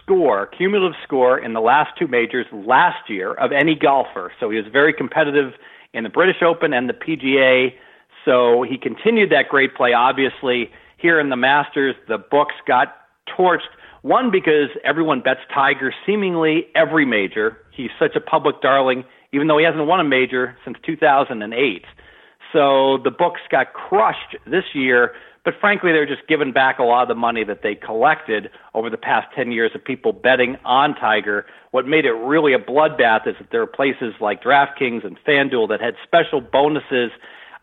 score, 0.00 0.46
cumulative 0.46 0.96
score 1.02 1.38
in 1.38 1.52
the 1.52 1.60
last 1.60 1.90
two 1.98 2.06
majors 2.06 2.46
last 2.52 3.08
year 3.08 3.32
of 3.34 3.50
any 3.52 3.74
golfer. 3.74 4.32
So 4.38 4.50
he 4.50 4.56
was 4.56 4.66
very 4.72 4.92
competitive 4.92 5.52
in 5.92 6.04
the 6.04 6.10
British 6.10 6.42
Open 6.42 6.72
and 6.72 6.88
the 6.88 6.94
PGA. 6.94 7.72
So 8.24 8.62
he 8.62 8.78
continued 8.78 9.30
that 9.30 9.48
great 9.48 9.74
play. 9.74 9.92
Obviously, 9.92 10.70
here 10.98 11.18
in 11.18 11.30
the 11.30 11.36
Masters, 11.36 11.96
the 12.08 12.18
books 12.18 12.54
got 12.66 12.94
torched. 13.36 13.70
One, 14.02 14.30
because 14.30 14.70
everyone 14.84 15.20
bets 15.20 15.40
Tiger 15.52 15.92
seemingly 16.06 16.66
every 16.74 17.04
major. 17.04 17.58
He's 17.72 17.90
such 17.98 18.16
a 18.16 18.20
public 18.20 18.60
darling, 18.62 19.04
even 19.32 19.46
though 19.46 19.58
he 19.58 19.64
hasn't 19.64 19.86
won 19.86 20.00
a 20.00 20.04
major 20.04 20.56
since 20.64 20.76
2008. 20.84 21.84
So 22.52 22.98
the 23.04 23.10
books 23.10 23.40
got 23.50 23.72
crushed 23.72 24.36
this 24.46 24.64
year, 24.74 25.12
but 25.44 25.54
frankly, 25.60 25.92
they're 25.92 26.06
just 26.06 26.26
giving 26.28 26.52
back 26.52 26.78
a 26.78 26.82
lot 26.82 27.02
of 27.02 27.08
the 27.08 27.14
money 27.14 27.44
that 27.44 27.62
they 27.62 27.74
collected 27.74 28.50
over 28.74 28.90
the 28.90 28.98
past 28.98 29.28
10 29.34 29.52
years 29.52 29.70
of 29.74 29.82
people 29.84 30.12
betting 30.12 30.56
on 30.64 30.94
Tiger. 30.94 31.46
What 31.70 31.86
made 31.86 32.04
it 32.04 32.12
really 32.12 32.52
a 32.52 32.58
bloodbath 32.58 33.26
is 33.26 33.36
that 33.38 33.48
there 33.50 33.62
are 33.62 33.66
places 33.66 34.14
like 34.20 34.42
DraftKings 34.42 35.06
and 35.06 35.16
FanDuel 35.26 35.68
that 35.68 35.80
had 35.80 35.94
special 36.04 36.40
bonuses 36.40 37.10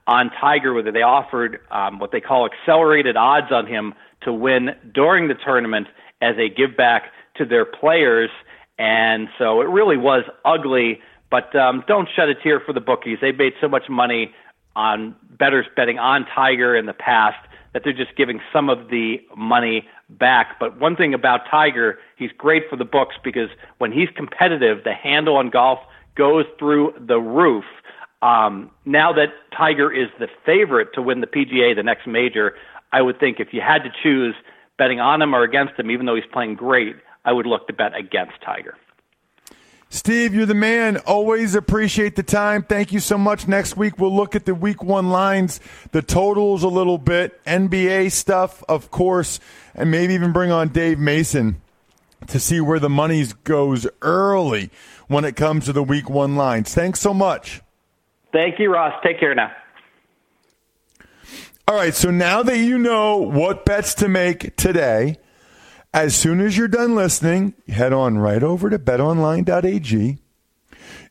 on 0.07 0.31
Tiger, 0.39 0.73
whether 0.73 0.91
they 0.91 1.01
offered 1.01 1.59
um, 1.69 1.99
what 1.99 2.11
they 2.11 2.21
call 2.21 2.47
accelerated 2.47 3.15
odds 3.15 3.51
on 3.51 3.67
him 3.67 3.93
to 4.23 4.33
win 4.33 4.69
during 4.93 5.27
the 5.27 5.35
tournament 5.35 5.87
as 6.21 6.35
a 6.37 6.49
give 6.49 6.75
back 6.75 7.11
to 7.35 7.45
their 7.45 7.65
players. 7.65 8.29
And 8.79 9.27
so 9.37 9.61
it 9.61 9.65
really 9.65 9.97
was 9.97 10.23
ugly. 10.45 10.99
But 11.29 11.55
um, 11.55 11.83
don't 11.87 12.07
shed 12.15 12.29
a 12.29 12.35
tear 12.35 12.59
for 12.59 12.73
the 12.73 12.79
bookies. 12.79 13.17
They've 13.21 13.37
made 13.37 13.53
so 13.59 13.67
much 13.67 13.89
money 13.89 14.33
on 14.75 15.15
bettors 15.37 15.65
betting 15.75 15.99
on 15.99 16.25
Tiger 16.33 16.75
in 16.75 16.85
the 16.85 16.93
past 16.93 17.37
that 17.73 17.83
they're 17.83 17.93
just 17.93 18.15
giving 18.15 18.39
some 18.53 18.69
of 18.69 18.89
the 18.89 19.17
money 19.35 19.87
back. 20.09 20.59
But 20.59 20.79
one 20.79 20.95
thing 20.95 21.13
about 21.13 21.41
Tiger, 21.49 21.99
he's 22.15 22.31
great 22.37 22.63
for 22.69 22.75
the 22.75 22.85
books 22.85 23.15
because 23.23 23.49
when 23.77 23.91
he's 23.91 24.09
competitive, 24.15 24.83
the 24.83 24.93
handle 24.93 25.35
on 25.35 25.49
golf 25.49 25.79
goes 26.15 26.45
through 26.57 26.93
the 26.99 27.17
roof. 27.19 27.65
Um, 28.21 28.71
now 28.85 29.13
that 29.13 29.27
Tiger 29.55 29.91
is 29.91 30.07
the 30.19 30.27
favorite 30.45 30.89
to 30.93 31.01
win 31.01 31.21
the 31.21 31.27
PGA, 31.27 31.75
the 31.75 31.83
next 31.83 32.07
major, 32.07 32.55
I 32.91 33.01
would 33.01 33.19
think 33.19 33.39
if 33.39 33.49
you 33.51 33.61
had 33.61 33.83
to 33.83 33.89
choose 34.01 34.33
betting 34.77 34.99
on 34.99 35.21
him 35.21 35.35
or 35.35 35.43
against 35.43 35.77
him, 35.77 35.91
even 35.91 36.05
though 36.05 36.15
he's 36.15 36.25
playing 36.31 36.55
great, 36.55 36.95
I 37.25 37.33
would 37.33 37.45
look 37.45 37.67
to 37.67 37.73
bet 37.73 37.95
against 37.95 38.41
Tiger. 38.43 38.75
Steve, 39.89 40.35
you're 40.35 40.45
the 40.45 40.53
man. 40.53 40.97
Always 40.97 41.55
appreciate 41.55 42.15
the 42.15 42.23
time. 42.23 42.63
Thank 42.63 42.91
you 42.91 42.99
so 42.99 43.17
much. 43.17 43.47
Next 43.47 43.77
week, 43.77 43.97
we'll 43.97 44.15
look 44.15 44.35
at 44.35 44.45
the 44.45 44.53
week 44.53 44.83
one 44.83 45.09
lines, 45.09 45.61
the 45.91 46.01
totals 46.01 46.63
a 46.63 46.67
little 46.67 46.97
bit, 46.97 47.43
NBA 47.45 48.11
stuff, 48.11 48.63
of 48.67 48.91
course, 48.91 49.39
and 49.73 49.89
maybe 49.89 50.13
even 50.13 50.33
bring 50.33 50.51
on 50.51 50.69
Dave 50.69 50.99
Mason 50.99 51.61
to 52.27 52.39
see 52.39 52.59
where 52.59 52.79
the 52.79 52.89
money 52.89 53.25
goes 53.45 53.87
early 54.01 54.69
when 55.07 55.23
it 55.23 55.35
comes 55.35 55.65
to 55.65 55.73
the 55.73 55.83
week 55.83 56.09
one 56.09 56.35
lines. 56.35 56.73
Thanks 56.73 56.99
so 56.99 57.13
much. 57.13 57.61
Thank 58.33 58.59
you, 58.59 58.73
Ross. 58.73 58.93
Take 59.03 59.19
care 59.19 59.35
now. 59.35 59.51
All 61.69 61.75
right, 61.75 61.93
so 61.93 62.11
now 62.11 62.43
that 62.43 62.57
you 62.57 62.77
know 62.77 63.17
what 63.17 63.65
bets 63.65 63.93
to 63.95 64.07
make 64.07 64.55
today, 64.55 65.17
as 65.97 66.15
soon 66.15 66.39
as 66.41 66.55
you're 66.55 66.67
done 66.67 66.93
listening, 66.93 67.55
head 67.67 67.91
on 67.91 68.19
right 68.19 68.43
over 68.43 68.69
to 68.69 68.77
betonline.ag. 68.77 70.19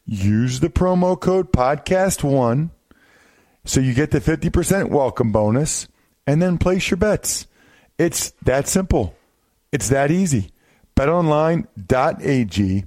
Use 0.04 0.60
the 0.60 0.68
promo 0.68 1.20
code 1.20 1.52
podcast1 1.52 2.70
so 3.64 3.80
you 3.80 3.94
get 3.94 4.12
the 4.12 4.20
50% 4.20 4.90
welcome 4.90 5.32
bonus 5.32 5.88
and 6.24 6.40
then 6.40 6.56
place 6.56 6.88
your 6.88 6.98
bets. 6.98 7.48
It's 7.98 8.30
that 8.42 8.68
simple. 8.68 9.16
It's 9.72 9.88
that 9.88 10.12
easy. 10.12 10.52
betonline.ag 10.94 12.84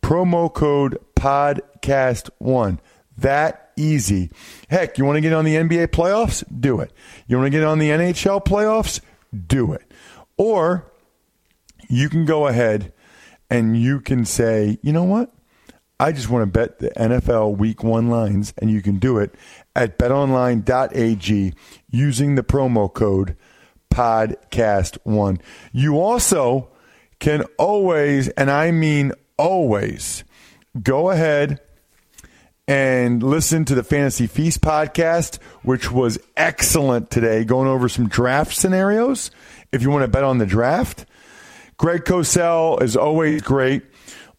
promo 0.00 0.54
code 0.54 0.98
podcast1. 1.16 2.78
That 3.18 3.72
easy. 3.76 4.30
Heck, 4.68 4.98
you 4.98 5.04
want 5.04 5.16
to 5.16 5.20
get 5.20 5.32
on 5.32 5.44
the 5.44 5.56
NBA 5.56 5.88
playoffs? 5.88 6.44
Do 6.60 6.78
it. 6.78 6.92
You 7.26 7.38
want 7.38 7.46
to 7.46 7.58
get 7.58 7.64
on 7.64 7.80
the 7.80 7.90
NHL 7.90 8.44
playoffs? 8.44 9.00
Do 9.48 9.72
it. 9.72 9.82
Or 10.36 10.89
you 11.90 12.08
can 12.08 12.24
go 12.24 12.46
ahead 12.46 12.92
and 13.50 13.76
you 13.76 14.00
can 14.00 14.24
say, 14.24 14.78
you 14.80 14.92
know 14.92 15.02
what? 15.04 15.32
I 15.98 16.12
just 16.12 16.30
want 16.30 16.42
to 16.42 16.46
bet 16.46 16.78
the 16.78 16.90
NFL 16.90 17.58
week 17.58 17.84
one 17.84 18.08
lines, 18.08 18.54
and 18.56 18.70
you 18.70 18.80
can 18.80 18.98
do 18.98 19.18
it 19.18 19.34
at 19.76 19.98
betonline.ag 19.98 21.52
using 21.90 22.34
the 22.36 22.42
promo 22.42 22.90
code 22.90 23.36
podcast1. 23.92 25.40
You 25.72 26.00
also 26.00 26.70
can 27.18 27.42
always, 27.58 28.28
and 28.28 28.50
I 28.50 28.70
mean 28.70 29.12
always, 29.36 30.24
go 30.80 31.10
ahead 31.10 31.60
and 32.66 33.20
listen 33.20 33.64
to 33.66 33.74
the 33.74 33.82
Fantasy 33.82 34.28
Feast 34.28 34.60
podcast, 34.60 35.42
which 35.64 35.90
was 35.90 36.18
excellent 36.36 37.10
today, 37.10 37.44
going 37.44 37.68
over 37.68 37.88
some 37.88 38.08
draft 38.08 38.54
scenarios. 38.54 39.32
If 39.72 39.82
you 39.82 39.90
want 39.90 40.04
to 40.04 40.08
bet 40.08 40.24
on 40.24 40.38
the 40.38 40.46
draft, 40.46 41.04
Greg 41.80 42.04
Cosell 42.04 42.82
is 42.82 42.94
always 42.94 43.40
great 43.40 43.82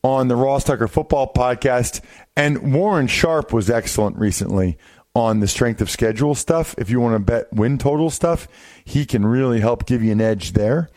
on 0.04 0.28
the 0.28 0.36
Ross 0.36 0.64
Tucker 0.64 0.88
Football 0.88 1.34
podcast, 1.34 2.00
and 2.38 2.72
Warren 2.72 3.08
Sharp 3.08 3.52
was 3.52 3.68
excellent 3.68 4.16
recently 4.18 4.78
on 5.16 5.40
the 5.40 5.48
strength 5.48 5.82
of 5.82 5.90
schedule 5.90 6.36
stuff. 6.36 6.76
If 6.78 6.92
you 6.92 7.00
want 7.00 7.16
to 7.16 7.20
bet 7.20 7.52
win 7.52 7.80
total 7.80 8.12
stuff, 8.12 8.48
he 8.86 9.08
can 9.08 9.26
really 9.26 9.60
help 9.60 9.88
give 9.88 10.04
you 10.04 10.12
an 10.12 10.22
edge 10.22 10.54
there. 10.54 10.92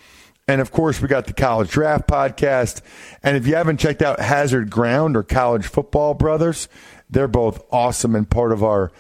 And 0.47 0.61
of 0.61 0.71
course, 0.71 1.01
we 1.01 1.09
got 1.09 1.25
the 1.25 1.33
College 1.33 1.71
Draft 1.71 2.07
Podcast. 2.07 2.83
And 3.23 3.39
if 3.39 3.47
you 3.47 3.55
haven't 3.55 3.81
checked 3.81 4.03
out 4.03 4.21
Hazard 4.21 4.69
Ground 4.69 5.17
or 5.17 5.23
College 5.23 5.67
Football 5.67 6.13
Brothers, 6.13 6.69
they're 7.09 7.27
both 7.27 7.65
awesome 7.73 8.15
and 8.15 8.29
part 8.29 8.53
of 8.53 8.63
our 8.63 8.93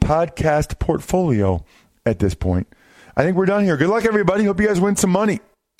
podcast 0.00 0.78
portfolio 0.78 1.64
at 2.06 2.20
this 2.20 2.36
point. 2.36 2.68
I 3.16 3.24
think 3.24 3.36
we're 3.36 3.46
done 3.46 3.64
here. 3.64 3.76
Good 3.76 3.88
luck, 3.88 4.04
everybody. 4.04 4.44
Hope 4.44 4.60
you 4.60 4.68
guys 4.68 4.78
win 4.78 4.94
some 4.94 5.10
money. 5.10 5.40